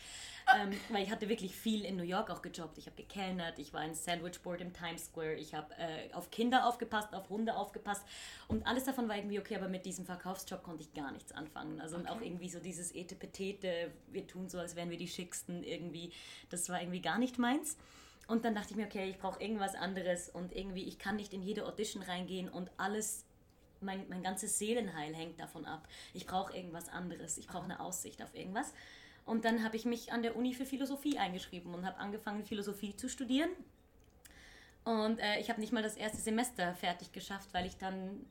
[0.60, 2.78] Ähm, weil ich hatte wirklich viel in New York auch gejobbt.
[2.78, 6.66] Ich habe gekellnert, ich war ein Sandwichboard im Times Square, ich habe äh, auf Kinder
[6.66, 8.04] aufgepasst, auf Hunde aufgepasst.
[8.48, 11.80] Und alles davon war irgendwie okay, aber mit diesem Verkaufsjob konnte ich gar nichts anfangen.
[11.80, 12.08] Also okay.
[12.08, 16.12] auch irgendwie so dieses Etepetete, wir tun so, als wären wir die Schicksten irgendwie.
[16.50, 17.76] Das war irgendwie gar nicht meins.
[18.28, 21.34] Und dann dachte ich mir, okay, ich brauche irgendwas anderes und irgendwie, ich kann nicht
[21.34, 23.24] in jede Audition reingehen und alles,
[23.80, 25.88] mein, mein ganzes Seelenheil hängt davon ab.
[26.14, 28.72] Ich brauche irgendwas anderes, ich brauche eine Aussicht auf irgendwas.
[29.24, 32.96] Und dann habe ich mich an der Uni für Philosophie eingeschrieben und habe angefangen, Philosophie
[32.96, 33.50] zu studieren.
[34.84, 38.24] Und äh, ich habe nicht mal das erste Semester fertig geschafft, weil ich dann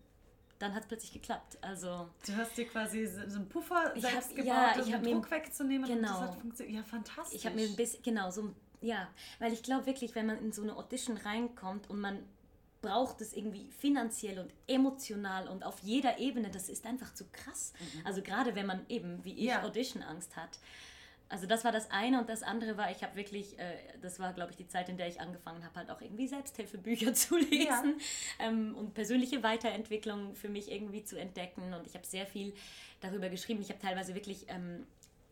[0.61, 1.57] dann hat es plötzlich geklappt.
[1.61, 5.31] Also du hast dir quasi so einen Puffer selbst hab, gebaut, ja, um den Druck
[5.31, 5.87] wegzunehmen.
[5.87, 6.37] Genau.
[6.67, 7.39] ja, fantastisch.
[7.39, 9.07] Ich habe mir ein bisschen, genau, so ja,
[9.39, 12.19] weil ich glaube wirklich, wenn man in so eine Audition reinkommt und man
[12.81, 17.73] braucht es irgendwie finanziell und emotional und auf jeder Ebene, das ist einfach zu krass.
[17.79, 18.05] Mhm.
[18.07, 19.63] Also gerade wenn man eben, wie ich, ja.
[19.63, 20.57] Audition-Angst hat.
[21.29, 24.33] Also das war das eine und das andere war, ich habe wirklich, äh, das war
[24.33, 27.99] glaube ich die Zeit, in der ich angefangen habe, halt auch irgendwie Selbsthilfebücher zu lesen
[28.39, 28.47] ja.
[28.47, 32.53] ähm, und persönliche Weiterentwicklung für mich irgendwie zu entdecken und ich habe sehr viel
[32.99, 33.61] darüber geschrieben.
[33.61, 34.85] Ich habe teilweise wirklich, ähm,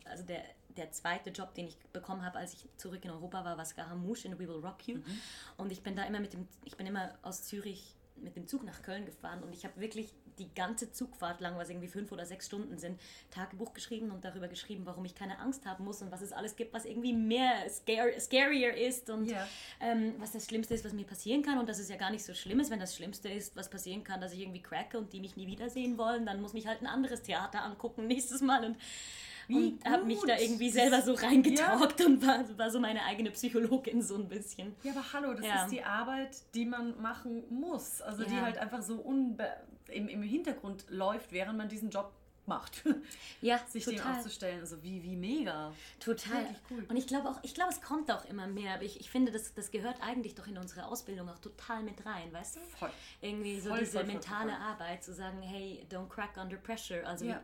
[0.04, 0.42] also der
[0.76, 4.28] der zweite Job, den ich bekommen habe, als ich zurück in Europa war, war Scaramouche
[4.28, 4.96] in We Will Rock You.
[4.96, 5.20] Mhm.
[5.56, 8.64] Und ich bin da immer mit dem, ich bin immer aus Zürich mit dem Zug
[8.64, 12.24] nach Köln gefahren und ich habe wirklich die ganze Zugfahrt lang, was irgendwie fünf oder
[12.24, 12.98] sechs Stunden sind,
[13.30, 16.56] Tagebuch geschrieben und darüber geschrieben, warum ich keine Angst haben muss und was es alles
[16.56, 19.46] gibt, was irgendwie mehr scare, scarier ist und yeah.
[19.80, 22.24] ähm, was das Schlimmste ist, was mir passieren kann und dass es ja gar nicht
[22.24, 25.12] so schlimm ist, wenn das Schlimmste ist, was passieren kann, dass ich irgendwie cracke und
[25.12, 28.64] die mich nie wiedersehen wollen, dann muss mich halt ein anderes Theater angucken nächstes Mal
[28.64, 28.76] und
[29.56, 32.06] und habe mich da irgendwie selber so reingetaucht ja.
[32.06, 34.74] und war, war, so meine eigene Psychologin so ein bisschen.
[34.82, 35.64] Ja, aber hallo, das ja.
[35.64, 38.00] ist die Arbeit, die man machen muss.
[38.02, 38.28] Also ja.
[38.28, 39.00] die halt einfach so
[39.88, 42.12] im, im Hintergrund läuft, während man diesen Job
[42.50, 42.82] macht.
[43.42, 44.00] Ja, sich total.
[44.00, 44.60] dem aufzustellen.
[44.60, 45.72] Also wie, wie mega.
[45.98, 46.44] Total.
[46.70, 46.84] Cool.
[46.88, 48.74] Und ich glaube auch, ich glaube, es kommt auch immer mehr.
[48.74, 52.04] Aber ich, ich finde, das, das gehört eigentlich doch in unsere Ausbildung auch total mit
[52.04, 52.60] rein, weißt du?
[52.78, 52.90] Voll.
[53.22, 57.06] Irgendwie so voll, diese voll, mentale Arbeit, zu sagen, hey, don't crack under pressure.
[57.06, 57.36] Also ja.
[57.36, 57.38] wie,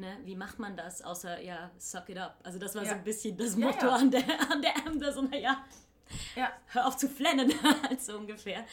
[0.00, 0.18] Ne?
[0.24, 2.40] Wie macht man das, außer, ja, suck it up.
[2.42, 2.90] Also das war ja.
[2.90, 5.64] so ein bisschen das Motto ja, an der, an der Ämter, so, naja,
[6.34, 6.50] ja.
[6.68, 8.64] hör auf zu flennen, halt so ungefähr.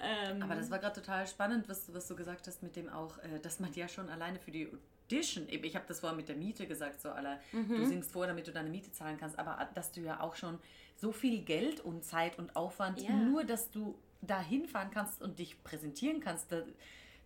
[0.00, 3.18] Ähm, Aber das war gerade total spannend, was, was du gesagt hast mit dem auch,
[3.18, 4.68] äh, dass man ja schon alleine für die
[5.10, 7.68] Audition, ich habe das vorher mit der Miete gesagt, so aller, mhm.
[7.68, 10.58] du singst vor, damit du deine Miete zahlen kannst, aber dass du ja auch schon
[10.96, 13.10] so viel Geld und Zeit und Aufwand, ja.
[13.10, 16.62] nur dass du da hinfahren kannst und dich präsentieren kannst, da,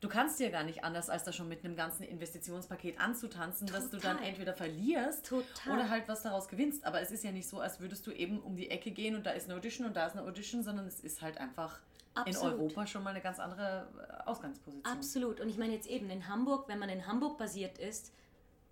[0.03, 3.81] du kannst dir gar nicht anders, als da schon mit einem ganzen Investitionspaket anzutanzen, Total.
[3.81, 5.73] dass du dann entweder verlierst Total.
[5.73, 6.85] oder halt was daraus gewinnst.
[6.85, 9.25] Aber es ist ja nicht so, als würdest du eben um die Ecke gehen und
[9.25, 11.79] da ist eine Audition und da ist eine Audition, sondern es ist halt einfach
[12.15, 12.55] Absolut.
[12.55, 14.85] in Europa schon mal eine ganz andere äh, Ausgangsposition.
[14.93, 15.41] Absolut.
[15.41, 18.13] Und ich meine jetzt eben in Hamburg, wenn man in Hamburg basiert ist,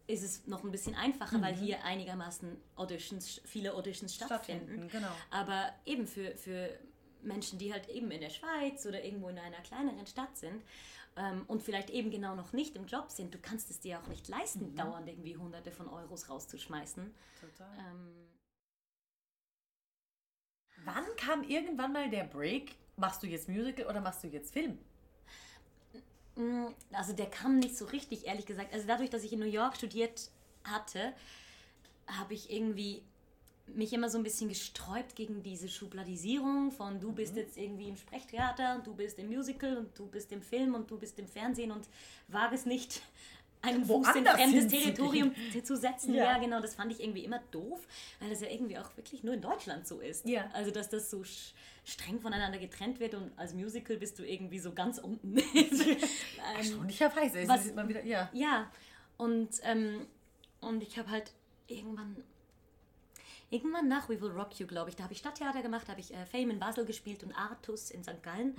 [0.09, 4.65] ist es noch ein bisschen einfacher, weil hier einigermaßen Auditions, viele Auditions stattfinden.
[4.67, 5.13] Stattfinden, genau.
[5.31, 6.71] Aber eben für, für
[7.23, 10.63] Menschen, die halt eben in der Schweiz oder irgendwo in einer kleineren Stadt sind
[11.17, 14.07] ähm, und vielleicht eben genau noch nicht im Job sind, du kannst es dir auch
[14.07, 17.15] nicht leisten, dauernd irgendwie hunderte von Euros rauszuschmeißen.
[17.41, 17.79] Total.
[17.79, 18.29] Ähm,
[20.85, 22.77] Wann kam irgendwann mal der Break?
[22.97, 24.79] Machst du jetzt Musical oder machst du jetzt Film?
[26.37, 28.73] Mm, Also der kam nicht so richtig, ehrlich gesagt.
[28.73, 30.31] Also dadurch, dass ich in New York studiert
[30.65, 31.15] hatte,
[32.07, 33.05] habe ich irgendwie
[33.75, 37.97] mich immer so ein bisschen gesträubt gegen diese Schubladisierung von du bist jetzt irgendwie im
[37.97, 41.27] Sprechtheater und du bist im Musical und du bist im Film und du bist im
[41.29, 41.89] Fernsehen und
[42.29, 43.03] wage es nicht,
[43.63, 44.69] einen Fuß in fremdes.
[44.69, 46.15] Territorium zu setzen.
[46.15, 46.25] Ja.
[46.25, 46.39] Ja.
[46.39, 47.87] genau, das fand ich irgendwie immer doof,
[48.19, 50.27] weil das ja irgendwie auch wirklich nur in Deutschland so ist.
[50.27, 50.49] Ja.
[50.53, 51.23] Also, dass das so
[51.85, 55.37] streng voneinander getrennt wird und als Musical bist du irgendwie so ganz unten.
[55.37, 55.45] ähm,
[56.57, 57.47] Erstaunlicherweise.
[57.49, 58.31] Was- ist immer wieder, ja.
[58.33, 58.71] ja,
[59.19, 60.07] und, ähm,
[60.61, 61.33] und ich habe halt
[61.67, 62.17] irgendwann,
[63.51, 66.13] irgendwann nach We Will Rock You, glaube ich, da habe ich Stadttheater gemacht, habe ich
[66.15, 68.23] äh, Fame in Basel gespielt und Artus in St.
[68.23, 68.55] Gallen.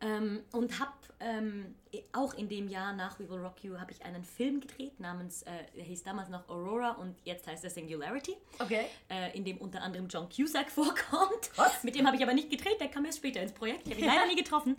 [0.00, 1.76] Ähm, und habe ähm,
[2.12, 5.42] auch in dem Jahr nach We Will Rock You habe ich einen Film gedreht namens,
[5.44, 8.86] äh, der hieß damals noch Aurora und jetzt heißt er Singularity, Okay.
[9.08, 11.50] äh, in dem unter anderem John Cusack vorkommt.
[11.56, 11.84] Was?
[11.84, 13.86] Mit dem habe ich aber nicht gedreht, der kam erst später ins Projekt.
[13.86, 14.76] Ich habe ihn leider nie getroffen.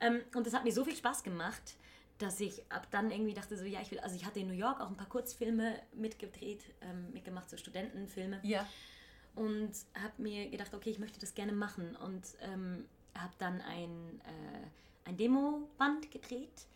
[0.00, 1.74] Ähm, und das hat mir so viel Spaß gemacht,
[2.18, 4.54] dass ich ab dann irgendwie dachte, so ja, ich will, also ich hatte in New
[4.54, 8.66] York auch ein paar Kurzfilme mitgedreht, ähm, mitgemacht, so Studentenfilme Ja.
[9.34, 12.84] und habe mir gedacht, okay, ich möchte das gerne machen und ähm,
[13.16, 16.66] habe dann ein, äh, ein Demoband gedreht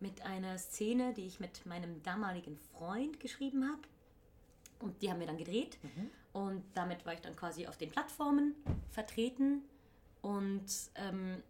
[0.00, 3.82] mit einer Szene, die ich mit meinem damaligen Freund geschrieben habe.
[4.78, 5.78] Und die haben wir dann gedreht.
[6.34, 8.54] Und damit war ich dann quasi auf den Plattformen
[8.90, 9.62] vertreten.
[10.20, 10.66] Und
[10.96, 11.42] ähm,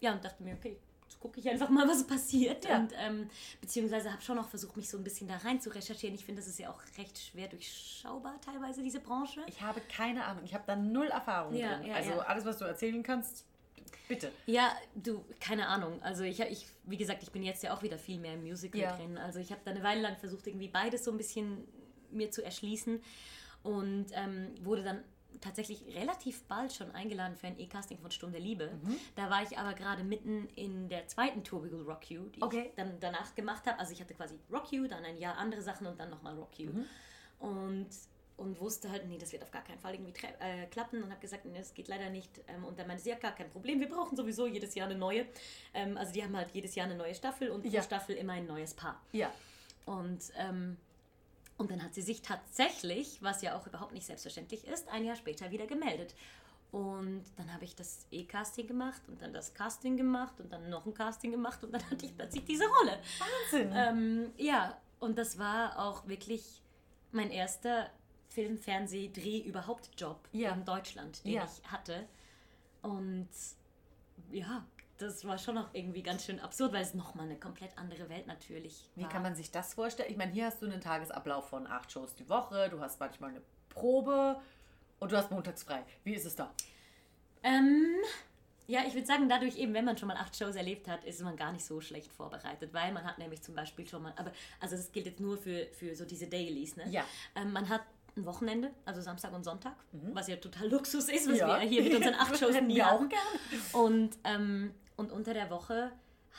[0.00, 0.76] ja, und dachte mir, okay,
[1.20, 2.64] gucke ich einfach mal, was passiert.
[2.64, 2.78] Ja.
[2.78, 3.30] Und ähm,
[3.60, 6.14] beziehungsweise habe schon auch versucht, mich so ein bisschen da rein zu recherchieren.
[6.14, 9.40] Ich finde, das ist ja auch recht schwer durchschaubar teilweise, diese Branche.
[9.46, 10.44] Ich habe keine Ahnung.
[10.44, 11.88] Ich habe da null Erfahrung Ja, drin.
[11.88, 13.44] ja, also alles, was du erzählen kannst,
[14.08, 14.30] bitte.
[14.46, 16.02] Ja, du, keine Ahnung.
[16.02, 18.96] Also ich, ich, wie gesagt, ich bin jetzt ja auch wieder viel mehr im Musical
[18.96, 19.18] drin.
[19.18, 21.66] Also ich habe da eine Weile lang versucht, irgendwie beides so ein bisschen
[22.10, 23.02] mir zu erschließen
[23.62, 25.02] und ähm, wurde dann
[25.40, 28.70] tatsächlich relativ bald schon eingeladen für ein E-Casting von Stunde Liebe.
[28.82, 28.96] Mhm.
[29.16, 32.66] Da war ich aber gerade mitten in der zweiten Tour Will Rock You, die Okay.
[32.68, 33.78] ich dann danach gemacht habe.
[33.78, 36.58] Also ich hatte quasi Rock You, dann ein Jahr andere Sachen und dann nochmal Rock
[36.58, 36.72] You.
[36.72, 36.84] Mhm.
[37.38, 37.88] Und,
[38.36, 41.20] und wusste halt, nee, das wird auf gar keinen Fall irgendwie äh, klappen und habe
[41.20, 42.40] gesagt, nee, das geht leider nicht.
[42.48, 44.98] Ähm, und dann meinte sie, ja, gar kein Problem, wir brauchen sowieso jedes Jahr eine
[44.98, 45.26] neue.
[45.74, 47.80] Ähm, also die haben halt jedes Jahr eine neue Staffel und Ja.
[47.80, 49.00] pro Staffel immer ein neues Paar.
[49.12, 49.32] Ja.
[49.86, 50.76] Und, ähm,
[51.58, 55.16] und dann hat sie sich tatsächlich, was ja auch überhaupt nicht selbstverständlich ist, ein Jahr
[55.16, 56.14] später wieder gemeldet.
[56.70, 60.84] Und dann habe ich das E-Casting gemacht und dann das Casting gemacht und dann noch
[60.86, 62.98] ein Casting gemacht und dann hatte ich plötzlich diese Rolle.
[63.18, 63.72] Wahnsinn.
[63.74, 66.62] Ähm, ja, und das war auch wirklich
[67.12, 67.88] mein erster
[68.28, 70.52] Film, Fernseh, Dreh überhaupt Job Ja.
[70.52, 71.44] in Deutschland, den Ja.
[71.50, 72.06] ich hatte.
[72.82, 73.28] Und
[74.30, 74.64] ja,
[74.98, 78.26] das war schon auch irgendwie ganz schön absurd, weil es nochmal eine komplett andere Welt
[78.26, 79.08] natürlich Wie war.
[79.08, 80.10] kann man sich das vorstellen?
[80.10, 83.30] Ich meine, hier hast du einen Tagesablauf von acht Shows die Woche, du hast manchmal
[83.30, 84.40] eine Probe
[84.98, 85.82] und du hast montags frei.
[86.04, 86.52] Wie ist es da?
[87.42, 87.86] Ähm,
[88.66, 91.20] ja, ich würde sagen, dadurch eben, wenn man schon mal acht Shows erlebt hat, ist
[91.22, 94.32] man gar nicht so schlecht vorbereitet, weil man hat nämlich zum Beispiel schon mal, aber
[94.60, 96.84] also das gilt jetzt nur für, für so diese Dailies, ne?
[96.90, 97.04] Ja.
[97.36, 97.82] Ähm, man hat
[98.16, 101.38] ein Wochenende, also Samstag und Sonntag, was ja total Luxus ist, was Mhm.
[101.38, 101.60] Ja.
[101.60, 103.08] wir hier mit unseren acht Shows nie auch haben.
[103.72, 105.90] Und, ähm, und unter der Woche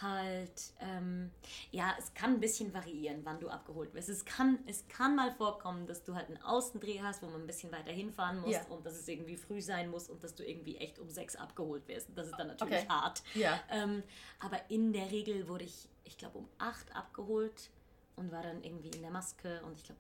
[0.02, 1.32] halt, ähm,
[1.72, 4.08] ja, es kann ein bisschen variieren, wann du abgeholt wirst.
[4.08, 7.48] Es kann, es kann mal vorkommen, dass du halt einen Außendreh hast, wo man ein
[7.48, 8.62] bisschen weiter hinfahren muss Ja.
[8.70, 11.88] und dass es irgendwie früh sein muss und dass du irgendwie echt um sechs abgeholt
[11.88, 12.10] wirst.
[12.16, 12.88] Das ist dann natürlich Okay.
[12.88, 13.24] hart.
[13.34, 13.60] Ja.
[13.72, 14.04] Ähm,
[14.40, 17.70] aber in der Regel wurde ich, ich glaube, um acht abgeholt
[18.16, 20.00] und war dann irgendwie in der Maske und ich glaube,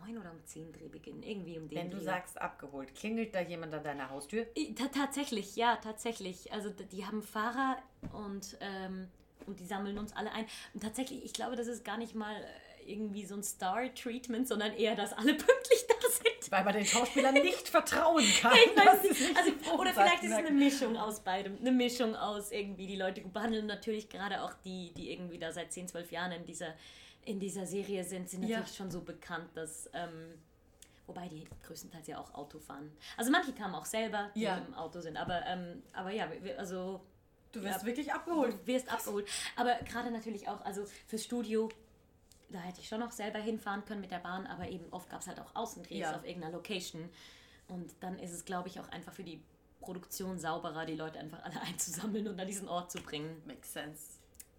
[0.00, 1.22] neun oder um zehn Drehbeginn.
[1.22, 2.04] Irgendwie um den Wenn du Dreh.
[2.04, 4.46] sagst abgeholt, klingelt da jemand an deiner Haustür?
[4.76, 6.52] Ta- Tatsächlich, ja, tatsächlich.
[6.52, 7.76] Also die haben Fahrer
[8.12, 9.08] und, ähm,
[9.46, 10.46] und die sammeln uns alle ein.
[10.74, 14.72] Und tatsächlich, ich glaube, das ist gar nicht mal äh, irgendwie so ein Star-Treatment, sondern
[14.74, 16.50] eher, dass alle pünktlich da sind.
[16.52, 18.52] Weil man den Schauspielern nicht vertrauen kann.
[18.54, 19.36] Ich weiß nicht.
[19.36, 21.56] Also, oder vielleicht ist es eine Mischung aus beidem.
[21.58, 23.66] Eine Mischung aus irgendwie die Leute gut behandeln.
[23.66, 26.74] Natürlich gerade auch die, die irgendwie da seit 10, 12 Jahren in dieser,
[27.24, 28.38] in dieser Serie sind, Ja.
[28.40, 29.88] natürlich schon so bekannt, dass.
[29.92, 30.34] Ähm,
[31.06, 32.90] Wobei die größtenteils ja auch Auto fahren.
[33.18, 34.56] Also manche kamen auch selber, die Ja.
[34.56, 35.18] im Auto sind.
[35.18, 37.02] Aber, ähm, aber ja, also
[37.52, 37.86] Du wirst Ja.
[37.86, 38.54] wirklich abgeholt.
[38.62, 39.28] Du wirst abgeholt.
[39.54, 41.68] Aber gerade natürlich auch, also fürs Studio,
[42.48, 45.20] da hätte ich schon noch selber hinfahren können mit der Bahn, aber eben oft gab
[45.20, 46.16] es halt auch Außendrehs Ja.
[46.16, 47.08] auf irgendeiner Location.
[47.68, 49.42] Und dann ist es, glaube ich, auch einfach für die
[49.80, 53.42] Produktion sauberer, die Leute einfach alle einzusammeln und an diesen Ort zu bringen.
[53.44, 54.02] Makes sense.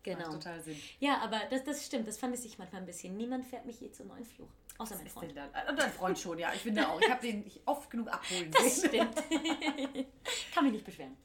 [0.05, 0.19] Genau.
[0.19, 0.79] Macht total Sinn.
[0.99, 3.17] Ja, aber das, das stimmt, das vermisse ich manchmal ein bisschen.
[3.17, 4.47] Niemand fährt mich je zum neuen Fluch.
[4.77, 5.33] Außer mein Freund.
[5.69, 6.53] Und dein Freund schon, ja.
[6.53, 7.01] Ich finde auch.
[7.01, 8.89] Ich habe den oft genug abholen Das sehen.
[8.89, 9.15] stimmt.
[10.53, 11.17] Kann mich nicht beschweren.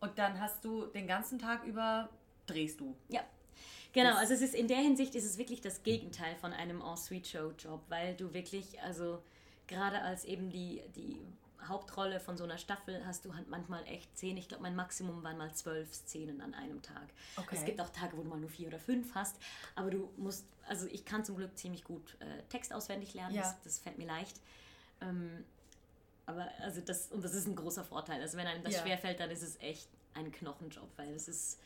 [0.00, 2.10] Und dann hast du den ganzen Tag über,
[2.46, 2.94] drehst du.
[3.08, 3.24] Ja.
[3.94, 7.84] Genau, also es ist in der Hinsicht ist es wirklich das Gegenteil von einem En-Suite-Show-Job,
[7.88, 9.22] weil du wirklich, also
[9.66, 11.18] gerade als eben die, die
[11.68, 15.22] Hauptrolle von so einer Staffel hast du halt manchmal echt zehn, ich glaube mein Maximum
[15.22, 17.08] waren mal zwölf Szenen an einem Tag.
[17.36, 17.56] Okay.
[17.56, 19.36] Es gibt auch Tage, wo du mal nur vier oder fünf hast,
[19.74, 23.42] aber du musst, also ich kann zum Glück ziemlich gut äh, Text auswendig lernen, Ja.
[23.42, 24.40] das, das fällt mir leicht.
[25.00, 25.44] Ähm,
[26.26, 28.20] aber also das, und das ist ein großer Vorteil.
[28.20, 28.82] Also wenn einem das Ja.
[28.82, 31.60] schwerfällt, dann ist es echt ein Knochenjob, weil es ist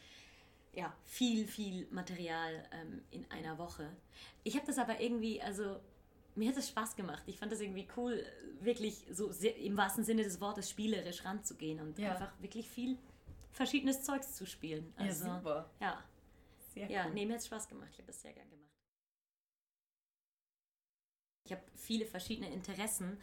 [0.72, 3.88] ja viel, viel Material ähm, in einer Woche.
[4.44, 5.80] Ich habe das aber irgendwie, also
[6.34, 7.22] mir hat es Spaß gemacht.
[7.26, 8.24] Ich fand das irgendwie cool,
[8.60, 12.12] wirklich so sehr, im wahrsten Sinne des Wortes spielerisch ranzugehen und Ja.
[12.12, 12.98] einfach wirklich viel
[13.52, 14.92] verschiedenes Zeugs zu spielen.
[14.96, 15.70] Also, ja, super.
[15.80, 16.04] Ja,
[16.74, 17.14] Sehr ja cool.
[17.14, 17.88] nee, mir hat es Spaß gemacht.
[17.92, 18.60] Ich habe das sehr gern gemacht.
[21.44, 23.18] Ich habe viele verschiedene Interessen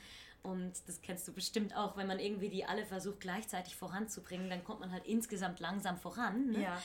[0.47, 4.63] und das kennst du bestimmt auch, wenn man irgendwie die alle versucht gleichzeitig voranzubringen, dann
[4.63, 6.51] kommt man halt insgesamt langsam voran.
[6.51, 6.63] Ne?
[6.63, 6.81] Ja.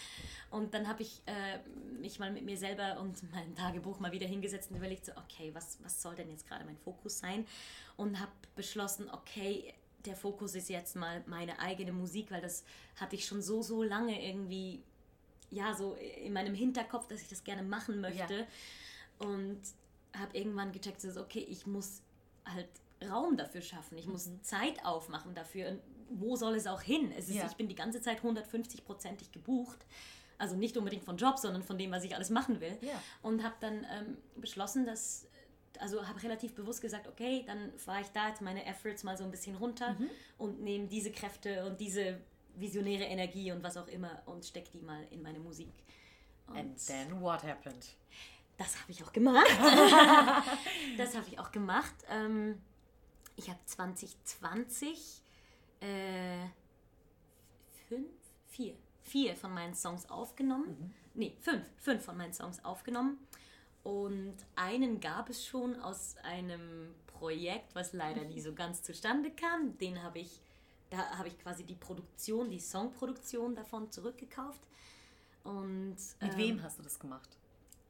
[0.50, 1.60] Und dann habe ich äh,
[2.00, 5.54] mich mal mit mir selber und mein Tagebuch mal wieder hingesetzt und überlegt, so, okay,
[5.54, 7.46] was, was soll denn jetzt gerade mein Fokus sein?
[7.96, 9.72] Und habe beschlossen, okay,
[10.06, 12.64] der Fokus ist jetzt mal meine eigene Musik, weil das
[12.96, 14.82] hatte ich schon so, so lange irgendwie,
[15.50, 18.44] ja, so in meinem Hinterkopf, dass ich das gerne machen möchte.
[19.20, 19.60] Und
[20.18, 22.02] habe irgendwann gecheckt, so, okay, ich muss
[22.44, 22.66] halt
[23.02, 23.98] Raum dafür schaffen.
[23.98, 25.68] Ich muss Zeit aufmachen dafür.
[25.68, 25.80] Und
[26.10, 27.12] wo soll es auch hin?
[27.16, 27.46] Es ist, Ja.
[27.46, 29.78] Ich bin die ganze Zeit 150-prozentig gebucht.
[30.38, 32.76] Also nicht unbedingt von Job, sondern von dem, was ich alles machen will.
[32.80, 33.00] Ja.
[33.22, 35.28] Und habe dann ähm, beschlossen, dass,
[35.78, 39.24] also habe relativ bewusst gesagt, okay, dann fahre ich da jetzt meine Efforts mal so
[39.24, 39.96] ein bisschen runter
[40.38, 42.18] und nehme diese Kräfte und diese
[42.56, 45.72] visionäre Energie und was auch immer und stecke die mal in meine Musik.
[46.48, 47.86] Und And then what happened?
[48.58, 49.46] das habe ich auch gemacht.
[50.98, 51.94] das habe ich auch gemacht.
[52.10, 52.60] Ähm,
[53.36, 55.22] ich habe 2020
[55.80, 56.46] äh,
[57.88, 58.08] fünf,
[58.48, 60.94] vier, vier von meinen Songs aufgenommen.
[61.14, 63.18] Nee, fünf, fünf von meinen Songs aufgenommen.
[63.82, 69.76] Und einen gab es schon aus einem Projekt, was leider nie so ganz zustande kam.
[69.78, 70.40] Den habe ich,
[70.90, 74.60] da habe ich quasi die Produktion, die Songproduktion davon zurückgekauft.
[75.44, 77.28] Und Mit ähm, wem hast du das gemacht?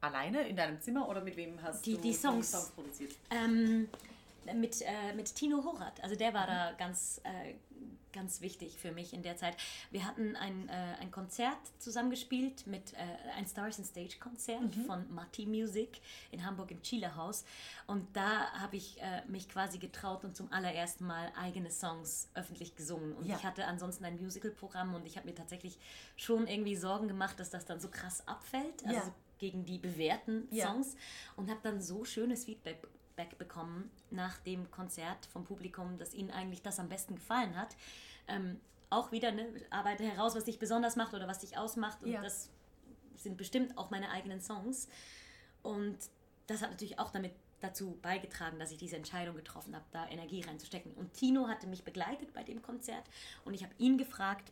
[0.01, 2.71] Alleine in deinem Zimmer oder mit wem hast Die- du die Songs.
[2.75, 3.13] produziert?
[3.29, 3.87] Ähm,
[4.55, 6.01] mit, äh, mit Tino Horat.
[6.03, 7.53] Also der war da ganz, äh,
[8.11, 9.57] ganz wichtig für mich in der Zeit.
[9.89, 10.71] Wir hatten ein, äh,
[11.01, 12.97] ein Konzert zusammengespielt mit äh,
[13.37, 15.99] ein Stars and Stage Konzert von Matti Music
[16.31, 17.43] in Hamburg im Chile Haus.
[17.87, 22.75] Und da habe ich äh, mich quasi getraut und zum allerersten Mal eigene Songs öffentlich
[22.75, 23.13] gesungen.
[23.13, 23.35] Und Ja.
[23.37, 25.79] ich hatte ansonsten ein Musical-Programm und ich habe mir tatsächlich
[26.15, 28.83] schon irgendwie Sorgen gemacht, dass das dann so krass abfällt.
[28.85, 29.15] Also Ja.
[29.39, 30.67] gegen die bewährten Ja.
[30.67, 30.95] Songs
[31.35, 32.77] und habe dann so schönes Feedback
[33.13, 37.75] Feedback bekommen nach dem Konzert vom Publikum, dass ihnen eigentlich das am besten gefallen hat.
[38.27, 38.59] Ähm,
[38.89, 42.03] auch wieder, ne, arbeite heraus, was dich besonders macht oder was dich ausmacht.
[42.03, 42.21] Und Ja.
[42.21, 42.49] das
[43.17, 44.87] sind bestimmt auch meine eigenen Songs.
[45.61, 45.97] Und
[46.47, 50.41] das hat natürlich auch damit dazu beigetragen, dass ich diese Entscheidung getroffen habe, da Energie
[50.41, 50.91] reinzustecken.
[50.93, 53.05] Und Tino hatte mich begleitet bei dem Konzert
[53.45, 54.51] und ich habe ihn gefragt,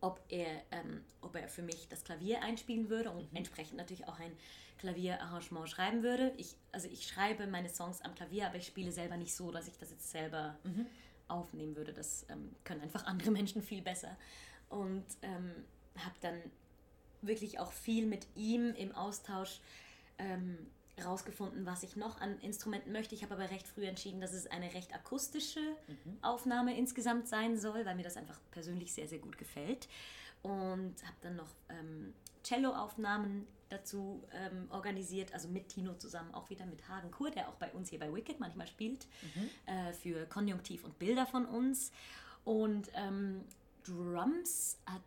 [0.00, 4.18] ob er, ähm, ob er für mich das Klavier einspielen würde und entsprechend natürlich auch
[4.18, 4.32] ein
[4.78, 6.32] Klavierarrangement schreiben würde.
[6.36, 9.68] Ich, also ich schreibe meine Songs am Klavier, aber ich spiele selber nicht so, dass
[9.68, 10.56] ich das jetzt selber
[11.28, 11.92] aufnehmen würde.
[11.92, 14.16] Das ähm, können einfach andere Menschen viel besser.
[14.68, 15.50] Und ähm,
[15.98, 16.40] habe dann
[17.22, 19.60] wirklich auch viel mit ihm im Austausch
[20.18, 20.58] ähm,
[21.04, 23.14] rausgefunden, was ich noch an Instrumenten möchte.
[23.14, 25.60] Ich habe aber recht früh entschieden, dass es eine recht akustische
[26.22, 29.88] Aufnahme insgesamt sein soll, weil mir das einfach persönlich sehr, sehr gut gefällt.
[30.46, 36.64] Und habe dann noch ähm, Cello-Aufnahmen dazu ähm, organisiert, also mit Tino zusammen, auch wieder
[36.66, 39.08] mit Hagen Kur, der auch bei uns hier bei Wicked manchmal spielt,
[39.66, 41.90] äh, für Konjunktiv und Bilder von uns.
[42.44, 43.44] Und ähm,
[43.84, 45.02] Drums hat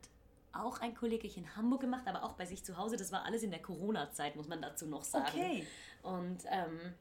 [0.52, 2.98] auch ein Kollege hier in Hamburg gemacht, aber auch bei sich zu Hause.
[2.98, 5.28] Das war alles in der Corona-Zeit, muss man dazu noch sagen.
[5.30, 5.68] Okay.
[6.04, 6.94] Und, ähm,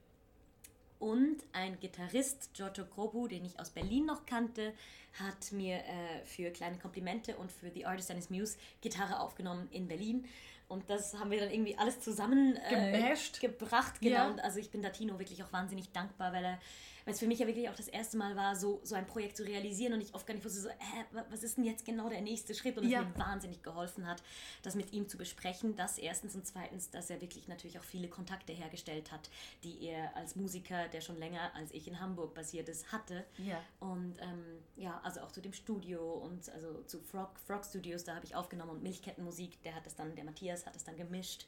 [0.99, 4.73] und ein Gitarrist, Giorgio Grobu, den ich aus Berlin noch kannte,
[5.15, 9.69] hat mir äh, für kleine Komplimente und für The Artist and His Muse Gitarre aufgenommen
[9.71, 10.27] in Berlin.
[10.69, 14.01] Und das haben wir dann irgendwie alles zusammen äh, gebracht.
[14.01, 14.17] Genau.
[14.17, 14.29] Ja.
[14.29, 16.61] Und also ich bin da Tino wirklich auch wahnsinnig dankbar, weil er,
[17.09, 19.39] weil es für mich ja wirklich auch das erste Mal war, so, so ein Projekt
[19.39, 22.11] zu realisieren und ich oft gar nicht wusste, so, äh, was ist denn jetzt genau
[22.11, 22.77] der nächste Schritt?
[22.77, 23.01] Und es ja.
[23.01, 24.23] mir wahnsinnig geholfen hat,
[24.63, 25.75] das mit ihm zu besprechen.
[25.75, 29.31] Das erstens und zweitens, dass er wirklich natürlich auch viele Kontakte hergestellt hat,
[29.65, 33.25] die er als Musiker, der schon länger als ich in Hamburg basiert ist, hatte.
[33.39, 33.59] Ja.
[33.81, 34.45] Und ähm,
[34.77, 38.37] ja, also auch zu dem Studio und also zu Frog, Frog Studios, da habe ich
[38.37, 41.47] aufgenommen und Milchkettenmusik, der hat das dann, der Matthias hat es dann gemischt.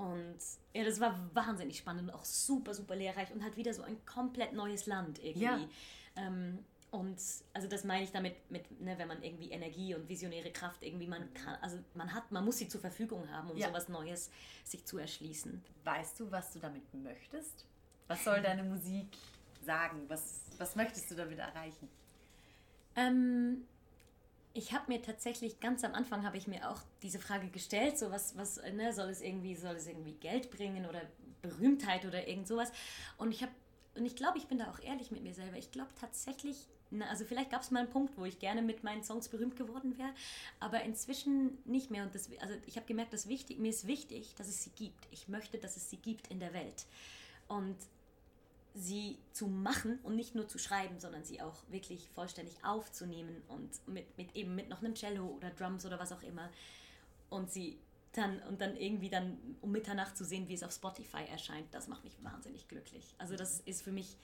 [0.00, 0.38] Und
[0.72, 4.02] ja, das war wahnsinnig spannend und auch super, super lehrreich und halt wieder so ein
[4.06, 5.44] komplett neues Land irgendwie.
[5.44, 5.60] Ja.
[6.16, 7.20] Ähm, und
[7.52, 11.06] also das meine ich damit, mit, ne, wenn man irgendwie Energie und visionäre Kraft irgendwie
[11.06, 13.68] man kann, also man hat, man muss sie zur Verfügung haben, um ja.
[13.68, 14.30] sowas Neues
[14.64, 15.62] sich zu erschließen.
[15.84, 17.66] Weißt du, was du damit möchtest?
[18.08, 19.18] Was soll deine Musik
[19.66, 20.06] sagen?
[20.08, 21.90] Was, was möchtest du damit erreichen?
[22.96, 23.66] Ähm,
[24.52, 28.10] ich habe mir tatsächlich ganz am Anfang habe ich mir auch diese Frage gestellt, so
[28.10, 31.02] was, was ne, soll es irgendwie, soll es irgendwie Geld bringen oder
[31.42, 32.72] Berühmtheit oder irgend sowas.
[33.16, 33.52] Und ich habe
[33.96, 35.56] und ich glaube, ich bin da auch ehrlich mit mir selber.
[35.56, 38.84] Ich glaube tatsächlich, na, also vielleicht gab es mal einen Punkt, wo ich gerne mit
[38.84, 40.10] meinen Songs berühmt geworden wäre,
[40.60, 42.04] aber inzwischen nicht mehr.
[42.04, 45.08] Und das, also ich habe gemerkt, dass wichtig, mir ist wichtig, dass es sie gibt.
[45.10, 46.86] Ich möchte, dass es sie gibt in der Welt.
[47.48, 47.76] Und
[48.74, 53.70] sie zu machen und nicht nur zu schreiben, sondern sie auch wirklich vollständig aufzunehmen und
[53.88, 56.48] mit, mit eben mit noch einem Cello oder Drums oder was auch immer
[57.30, 57.78] und sie
[58.12, 61.88] dann und dann irgendwie dann um Mitternacht zu sehen, wie es auf Spotify erscheint, das
[61.88, 63.14] macht mich wahnsinnig glücklich.
[63.18, 64.16] Also das ist für mich,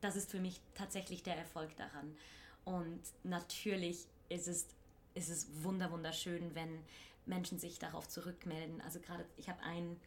[0.00, 2.16] das ist für mich tatsächlich der Erfolg daran.
[2.64, 4.66] Und natürlich ist es,
[5.14, 6.80] ist es wunder wunderschön, wenn
[7.26, 8.80] Menschen sich darauf zurückmelden.
[8.80, 10.00] Also gerade, ich habe einen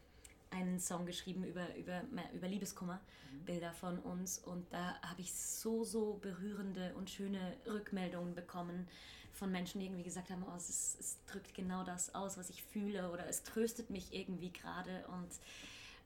[0.51, 2.01] einen Song geschrieben über, über,
[2.33, 2.99] über Liebeskummer,
[3.31, 3.45] mhm.
[3.45, 4.37] Bilder von uns.
[4.39, 8.87] Und da habe ich so, so berührende und schöne Rückmeldungen bekommen
[9.33, 12.49] von Menschen, die irgendwie gesagt haben, oh, es, ist, es drückt genau das aus, was
[12.49, 15.05] ich fühle oder es tröstet mich irgendwie gerade.
[15.07, 15.29] Und,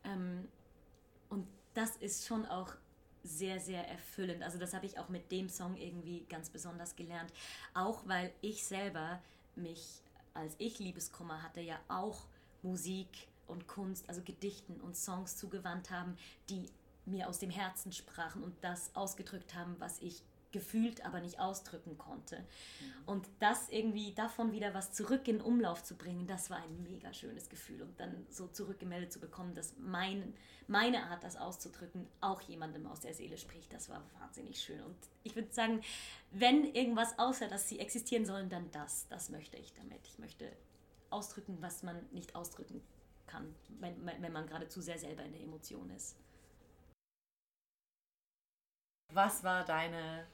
[0.03, 0.47] ähm,
[1.29, 2.73] und das ist schon auch
[3.23, 4.43] sehr, sehr erfüllend.
[4.43, 7.33] Also das habe ich auch mit dem Song irgendwie ganz besonders gelernt.
[7.73, 9.19] Auch weil ich selber
[9.55, 10.01] mich,
[10.33, 12.25] als ich Liebeskummer hatte, ja auch
[12.61, 16.17] Musik und Kunst, also Gedichten und Songs zugewandt haben,
[16.49, 16.69] die
[17.05, 20.23] mir aus dem Herzen sprachen und das ausgedrückt haben, was ich
[20.55, 22.37] gefühlt, aber nicht ausdrücken konnte.
[22.39, 23.07] Mhm.
[23.07, 27.13] Und das irgendwie davon wieder was zurück in Umlauf zu bringen, das war ein mega
[27.13, 27.81] schönes Gefühl.
[27.81, 30.33] Und dann so zurückgemeldet zu bekommen, dass mein,
[30.67, 34.81] meine Art, das auszudrücken, auch jemandem aus der Seele spricht, das war wahnsinnig schön.
[34.81, 35.81] Und ich würde sagen,
[36.31, 39.07] wenn irgendwas außer, dass sie existieren sollen, dann das.
[39.09, 40.07] Das möchte ich damit.
[40.07, 40.49] Ich möchte
[41.09, 42.81] ausdrücken, was man nicht ausdrücken
[43.27, 46.17] kann wenn, wenn man gerade zu sehr selber in der Emotion ist.
[49.13, 50.25] Was war deine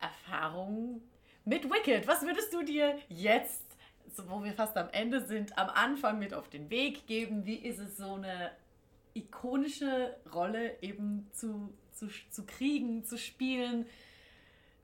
[0.00, 1.02] Erfahrung
[1.44, 2.06] mit Wicked?
[2.06, 3.64] Was würdest du dir jetzt,
[4.26, 7.44] wo wir fast am Ende sind, am Anfang mit auf den Weg geben?
[7.44, 8.52] Wie ist es, so eine
[9.14, 13.86] ikonische Rolle eben zu, zu, zu kriegen, zu spielen?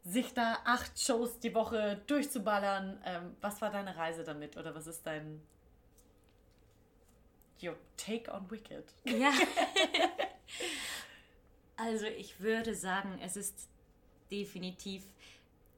[0.02, 2.98] sich da acht Shows die Woche durchzuballern.
[3.04, 5.42] Ähm, was war deine Reise damit oder was ist dein,
[7.62, 8.84] your take on Wicked?
[9.04, 9.32] Ja.
[11.76, 13.68] also ich würde sagen, es ist
[14.30, 15.02] definitiv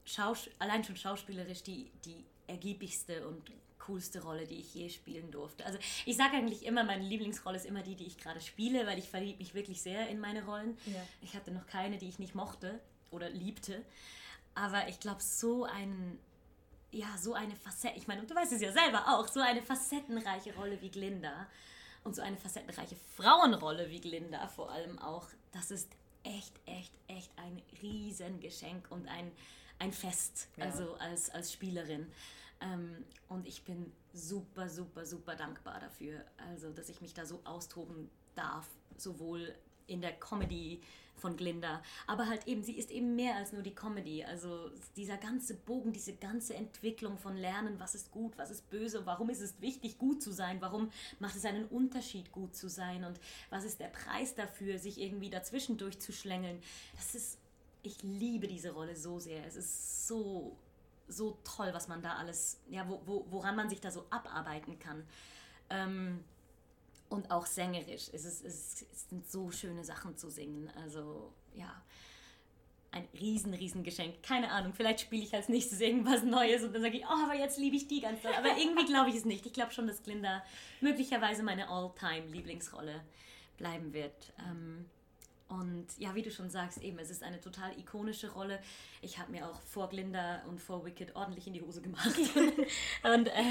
[0.05, 5.65] Schaus allein schon schauspielerisch die, die ergiebigste und coolste Rolle, die ich je spielen durfte.
[5.65, 8.99] Also ich sage eigentlich immer, meine Lieblingsrolle ist immer die, die ich gerade spiele, weil
[8.99, 10.77] ich verliebe mich wirklich sehr in meine Rollen.
[10.85, 11.01] Ja.
[11.21, 12.79] Ich hatte noch keine, die ich nicht mochte
[13.11, 13.83] oder liebte.
[14.55, 16.19] Aber ich glaube, so ein
[16.93, 19.61] ja, so eine Facette, ich meine, und du weißt es ja selber auch, so eine
[19.61, 21.47] facettenreiche Rolle wie Glinda
[22.03, 25.89] und so eine facettenreiche Frauenrolle wie Glinda vor allem auch, das ist
[26.23, 29.31] echt, echt, echt ein Riesengeschenk und ein,
[29.79, 30.65] ein Fest, ja.
[30.65, 32.11] also als, als Spielerin.
[32.61, 37.41] Ähm, und ich bin super, super, super dankbar dafür, also dass ich mich da so
[37.43, 38.67] austoben darf,
[38.97, 39.55] sowohl
[39.87, 40.81] in der Comedy
[41.15, 41.81] von Glinda.
[42.07, 44.23] Aber halt eben, sie ist eben mehr als nur die Comedy.
[44.23, 49.05] Also dieser ganze Bogen, diese ganze Entwicklung von Lernen, was ist gut, was ist böse,
[49.05, 53.03] warum ist es wichtig, gut zu sein, warum macht es einen Unterschied, gut zu sein
[53.03, 56.61] und was ist der Preis dafür, sich irgendwie dazwischen durchzuschlängeln.
[56.95, 57.37] Das ist,
[57.81, 59.45] ich liebe diese Rolle so sehr.
[59.45, 60.57] Es ist so,
[61.07, 64.79] so toll, was man da alles, ja, wo, wo, woran man sich da so abarbeiten
[64.79, 65.03] kann.
[65.69, 66.23] Ähm,
[67.13, 68.09] und auch sängerisch.
[68.11, 70.67] Es, ist, es, sind so schöne Sachen zu singen.
[70.83, 71.71] Also ja,
[72.91, 74.23] ein riesen, riesen Geschenk.
[74.23, 77.35] Keine Ahnung, vielleicht spiele ich als nächstes irgendwas Neues und dann sage ich, oh, aber
[77.35, 78.33] jetzt liebe ich die ganz doll.
[78.35, 79.45] Aber irgendwie glaube ich es nicht.
[79.45, 80.43] Ich glaube schon, dass Glinda
[80.81, 83.01] möglicherweise meine All-Time-Lieblingsrolle
[83.57, 84.33] bleiben wird.
[84.49, 84.85] Ähm,
[85.49, 88.59] und ja, wie du schon sagst, eben, es ist eine total ikonische Rolle.
[89.03, 92.07] Ich habe mir auch vor Glinda und vor Wicked ordentlich in die Hose gemacht
[93.03, 93.43] und äh,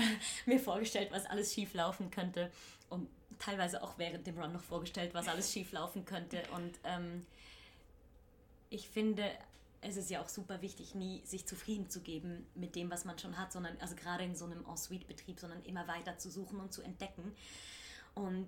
[0.47, 2.51] mir vorgestellt, was alles schief laufen könnte.
[2.89, 3.09] Und
[3.43, 6.43] teilweise auch während dem Run noch vorgestellt, was alles schief laufen könnte.
[6.55, 7.27] Und ähm,
[8.71, 9.29] ich finde,
[9.81, 13.19] es ist ja auch super wichtig, nie sich zufrieden zu geben mit dem, was man
[13.19, 16.73] schon hat, sondern, also gerade in so einem En-Suite-Betrieb, sondern immer weiter zu suchen und
[16.73, 17.35] zu entdecken.
[18.15, 18.47] Und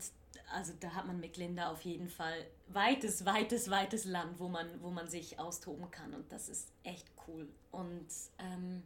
[0.52, 4.80] also da hat man mit Linda auf jeden Fall weites, weites, weites Land, wo man,
[4.80, 6.14] wo man sich austoben kann.
[6.14, 7.48] Und das ist echt cool.
[7.72, 8.06] Und
[8.38, 8.82] ähm,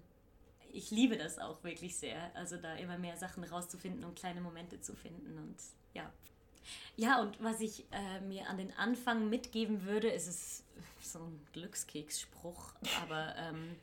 [0.73, 2.35] ich liebe das auch wirklich sehr.
[2.35, 5.39] Also da immer mehr Sachen rauszufinden und kleine Momente zu finden.
[5.39, 5.57] Und
[5.95, 6.11] ja.
[6.97, 10.65] Ja, und was ich äh, mir an den Anfang mitgeben würde, ist es
[11.01, 13.77] so ein Glückskeksspruch, aber, ähm,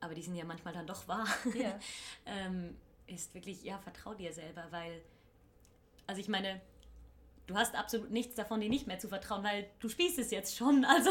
[0.00, 1.26] aber die sind ja manchmal dann doch wahr.
[1.54, 1.78] Ja.
[2.26, 2.76] ähm,
[3.06, 5.02] ist wirklich, ja, vertrau dir selber, weil,
[6.06, 6.60] also ich meine,
[7.46, 10.56] du hast absolut nichts davon, dir nicht mehr zu vertrauen, weil du spielst es jetzt
[10.56, 10.84] schon.
[10.84, 11.10] Also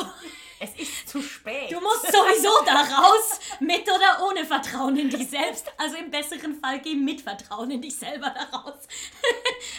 [0.59, 1.71] Es ist zu spät.
[1.71, 5.67] du musst sowieso da raus, mit oder ohne Vertrauen in dich selbst.
[5.77, 8.87] Also im besseren Fall geh mit Vertrauen in dich selber da raus.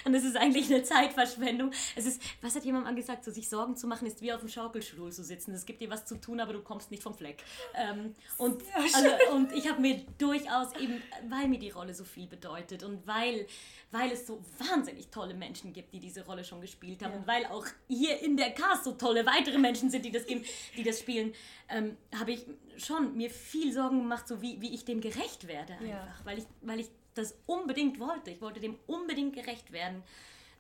[0.05, 1.73] Und es ist eigentlich eine Zeitverschwendung.
[1.97, 4.41] Es ist, was hat jemand mal gesagt, so sich Sorgen zu machen ist wie auf
[4.41, 5.53] dem Schaukelstuhl zu sitzen.
[5.55, 7.43] Es gibt dir was zu tun, aber du kommst nicht vom Fleck.
[7.75, 12.27] Ähm, und, also, und ich habe mir durchaus eben, weil mir die Rolle so viel
[12.27, 13.47] bedeutet und weil,
[13.91, 17.47] weil es so wahnsinnig tolle Menschen gibt, die diese Rolle schon gespielt haben und weil
[17.47, 20.45] auch hier in der Cast so tolle weitere Menschen sind, die das, geben,
[20.77, 21.33] die das spielen,
[21.69, 22.45] ähm, habe ich
[22.77, 26.15] schon mir viel Sorgen gemacht, so wie, wie ich dem gerecht werde einfach, Ja.
[26.25, 28.31] weil, ich, weil ich das unbedingt wollte.
[28.31, 30.03] Ich wollte dem unbedingt gerecht werden,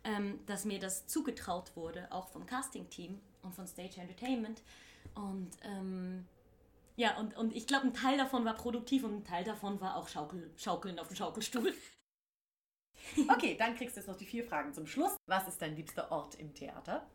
[0.05, 4.63] ähm, dass mir das zugetraut wurde, auch vom Casting-Team und von Stage Entertainment.
[5.15, 6.27] Und ähm,
[6.97, 9.97] ja, und, und ich glaube, ein Teil davon war produktiv und ein Teil davon war
[9.97, 11.73] auch Schaukel, Schaukeln auf dem Schaukelstuhl.
[13.29, 15.15] Okay, dann kriegst du jetzt noch die vier Fragen zum Schluss.
[15.27, 17.07] Was ist dein liebster Ort im Theater?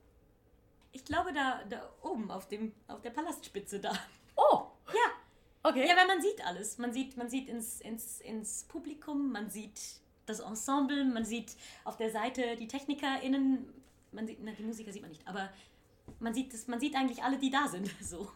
[0.92, 3.98] Ich glaube, da, da oben auf, dem, auf der Palastspitze da.
[4.36, 5.19] Oh, Ja,
[5.64, 5.88] okay.
[5.88, 6.78] Ja, weil man sieht alles.
[6.78, 9.80] Man sieht, man sieht ins, ins, ins Publikum, man sieht
[10.26, 13.68] das Ensemble, man sieht auf der Seite die TechnikerInnen,
[14.12, 15.50] man sieht, na, die Musiker sieht man nicht, aber
[16.20, 17.90] man sieht, das, man sieht eigentlich alle, die da sind.
[18.02, 18.32] So.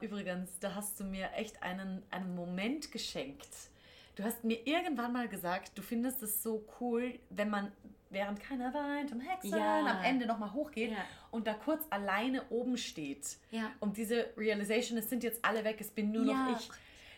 [0.00, 3.48] Übrigens, da hast du mir echt einen, einen Moment geschenkt.
[4.14, 7.72] Du hast mir irgendwann mal gesagt, du findest es so cool, wenn man
[8.12, 9.80] während keiner weint und Hexen Ja.
[9.86, 10.98] am Ende nochmal hochgeht Ja.
[11.30, 13.38] und da kurz alleine oben steht.
[13.50, 13.70] Ja.
[13.80, 16.68] Und diese Realization, es sind jetzt alle weg, es bin nur noch ich.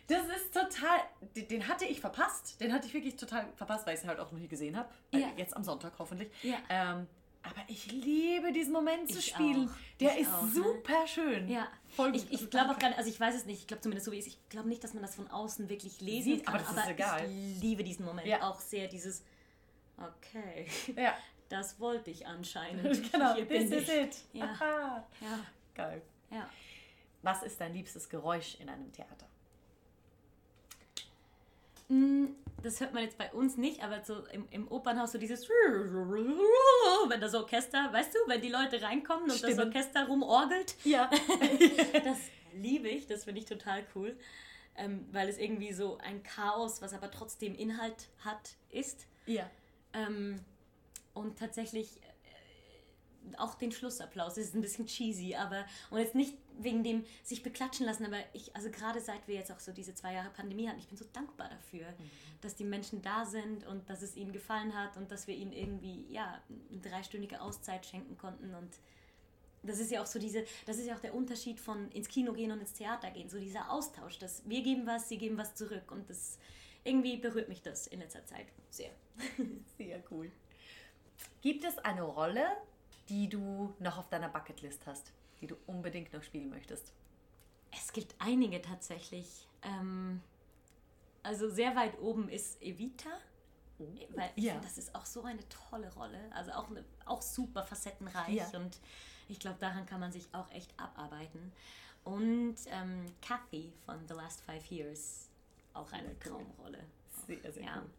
[0.07, 0.99] Das ist total,
[1.35, 2.61] den, den hatte ich verpasst.
[2.61, 4.87] Den hatte ich wirklich total verpasst, weil ich es halt auch noch nie gesehen habe.
[5.11, 5.23] Äh.
[5.35, 6.29] Jetzt am Sonntag hoffentlich.
[6.69, 7.07] Ähm,
[7.41, 9.67] aber ich liebe diesen Moment zu Ich spielen.
[9.69, 9.73] auch.
[9.99, 10.49] Der Ich ist auch, ne?
[10.51, 11.47] super schön.
[11.49, 12.17] Ja, Voll gut.
[12.21, 14.05] ich, ich Also glaube auch gar nicht, also ich weiß es nicht, ich glaube zumindest
[14.05, 16.45] so wie es ist, ich glaube nicht, dass man das von außen wirklich lesen Sieht,
[16.45, 17.25] kann, aber das ist egal.
[17.29, 18.41] ich liebe diesen Moment Ja.
[18.49, 19.23] auch sehr, dieses,
[19.97, 21.13] okay, Ja,
[21.49, 23.35] das wollte ich anscheinend, genau.
[23.35, 24.15] hier This is it.
[24.33, 24.45] Ja.
[24.45, 25.07] Aha.
[25.21, 25.39] Ja,
[25.73, 26.01] Geil.
[26.31, 26.49] ja.
[27.21, 29.27] Was ist dein liebstes Geräusch in einem Theater?
[31.87, 32.27] Mm,
[32.63, 35.47] Das hört man jetzt bei uns nicht, aber so im, im Opernhaus so dieses
[37.09, 39.67] wenn das Orchester, weißt du, wenn die Leute reinkommen und das Stimmen.
[39.67, 41.09] Orchester rumorgelt, Ja.
[42.03, 42.17] das
[42.53, 44.17] liebe ich, das finde ich total cool,
[44.77, 49.05] ähm, weil es irgendwie so ein Chaos, was aber trotzdem Inhalt hat, ist.
[49.27, 49.49] ja.
[49.95, 50.39] Ähm,
[51.13, 54.35] und tatsächlich äh, auch den Schlussapplaus.
[54.35, 58.17] Das ist ein bisschen cheesy, aber und jetzt nicht wegen dem sich beklatschen lassen, aber
[58.33, 60.97] ich, also gerade seit wir jetzt auch so diese zwei Jahre Pandemie hatten, ich bin
[60.97, 61.87] so dankbar dafür,
[62.41, 65.51] dass die Menschen da sind und dass es ihnen gefallen hat und dass wir ihnen
[65.51, 66.41] irgendwie ja
[66.71, 68.53] eine dreistündige Auszeit schenken konnten.
[68.53, 68.69] Und
[69.63, 72.33] das ist ja auch so diese, das ist ja auch der Unterschied von ins Kino
[72.33, 75.55] gehen und ins Theater gehen, so dieser Austausch, dass wir geben was, sie geben was
[75.55, 75.91] zurück.
[75.91, 76.37] Und das
[76.85, 78.91] irgendwie berührt mich das in letzter Zeit sehr.
[79.77, 80.31] Sehr cool.
[81.41, 82.45] Gibt es eine Rolle,
[83.09, 85.11] die du noch auf deiner Bucketlist hast,
[85.41, 86.93] die du unbedingt noch spielen möchtest?
[87.71, 89.47] Es gibt einige tatsächlich.
[89.61, 90.21] Ähm,
[91.23, 93.09] also sehr weit oben ist Evita.
[93.77, 94.53] Weil ich Ja.
[94.53, 96.19] finde, das ist auch so eine tolle Rolle.
[96.33, 98.35] Also auch, eine, auch super facettenreich.
[98.35, 98.49] Ja.
[98.59, 98.79] Und
[99.27, 101.51] ich glaube, daran kann man sich auch echt abarbeiten.
[102.05, 105.24] Und ähm, Kathy von The Last Five Years.
[105.75, 106.79] Auch eine Traumrolle.
[107.27, 107.75] Sehr, sehr Ja.
[107.77, 107.89] cool.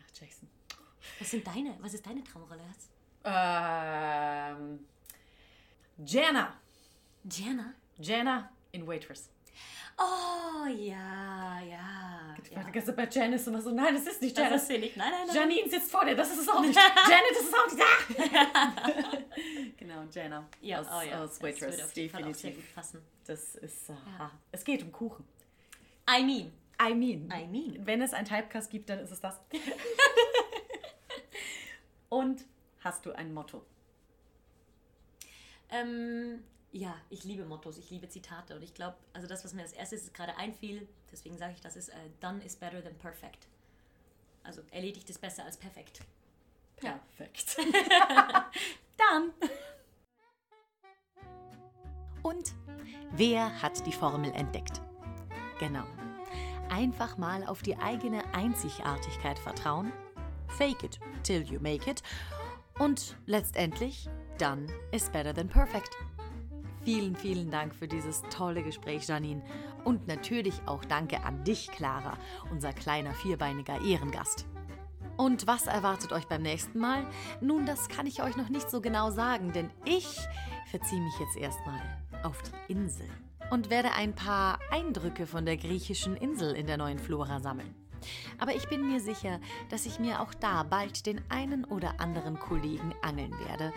[0.00, 0.48] Ach, Jackson.
[1.18, 1.76] Was sind deine?
[1.80, 2.62] Was ist deine Traumrolle?
[3.24, 4.86] Ähm,
[6.04, 6.54] Jana.
[7.30, 7.74] Jana?
[7.98, 9.28] Jana in Waitress.
[9.98, 12.34] Oh ja, ja.
[12.42, 12.56] Ich ja.
[12.56, 14.62] war die ganze Zeit bei Janice und war so, nein, das ist nicht Das Janice.
[14.62, 14.96] ist sie nicht.
[14.96, 15.36] Nein, nein, nein.
[15.36, 16.74] Janine sitzt vor dir, das ist es auch nicht.
[16.76, 17.82] Janet, das ist auch nicht
[18.32, 19.18] da.
[19.76, 21.22] genau, Jana Ja, aus, oh ja.
[21.22, 21.72] aus Das Waitress.
[21.72, 22.74] würde auf jeden Fall auch sehr gut Definitiv.
[22.74, 23.02] passen.
[23.26, 24.30] Das ist, äh, Ja.
[24.52, 25.24] es geht um Kuchen.
[26.08, 26.52] I mean.
[26.80, 27.28] I mean.
[27.32, 27.86] I mean.
[27.86, 29.40] Wenn es ein Typecast gibt, dann ist es das.
[32.08, 32.44] Und
[32.80, 33.64] hast du ein Motto?
[35.68, 39.62] Ähm, ja, ich liebe Mottos, ich liebe Zitate und ich glaube, also das, was mir
[39.62, 43.46] als erstes gerade einfiel, deswegen sage ich, das ist äh, done is better than perfect.
[44.42, 46.00] Also erledigt ist besser als perfekt.
[46.82, 46.98] Ja.
[47.16, 47.56] Perfekt.
[48.98, 49.32] Dann!
[52.22, 52.54] Und
[53.12, 54.80] Wer hat die Formel entdeckt?
[55.58, 55.84] Genau.
[56.70, 59.92] Einfach mal auf die eigene Einzigartigkeit vertrauen.
[60.46, 62.02] Fake it till you make it.
[62.78, 64.08] Und letztendlich,
[64.38, 65.90] done is better than perfect.
[66.84, 69.42] Vielen, vielen Dank für dieses tolle Gespräch, Janine.
[69.84, 72.16] Und natürlich auch danke an dich, Clara,
[72.50, 74.46] unser kleiner vierbeiniger Ehrengast.
[75.16, 77.06] Und was erwartet euch beim nächsten Mal?
[77.42, 80.18] Nun, das kann ich euch noch nicht so genau sagen, denn ich
[80.70, 81.80] verziehe mich jetzt erstmal
[82.22, 83.08] auf die Insel
[83.50, 87.74] und werde ein paar Eindrücke von der griechischen Insel in der neuen Flora sammeln.
[88.38, 92.38] Aber ich bin mir sicher, dass ich mir auch da bald den einen oder anderen
[92.38, 93.72] Kollegen angeln werde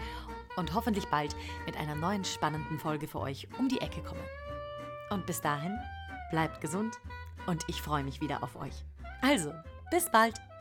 [0.55, 4.23] und hoffentlich bald mit einer neuen spannenden Folge für euch um die Ecke komme.
[5.09, 5.77] Und bis dahin,
[6.31, 6.99] bleibt gesund
[7.47, 8.85] und ich freue mich wieder auf euch.
[9.21, 9.53] Also,
[9.91, 10.52] bis bald!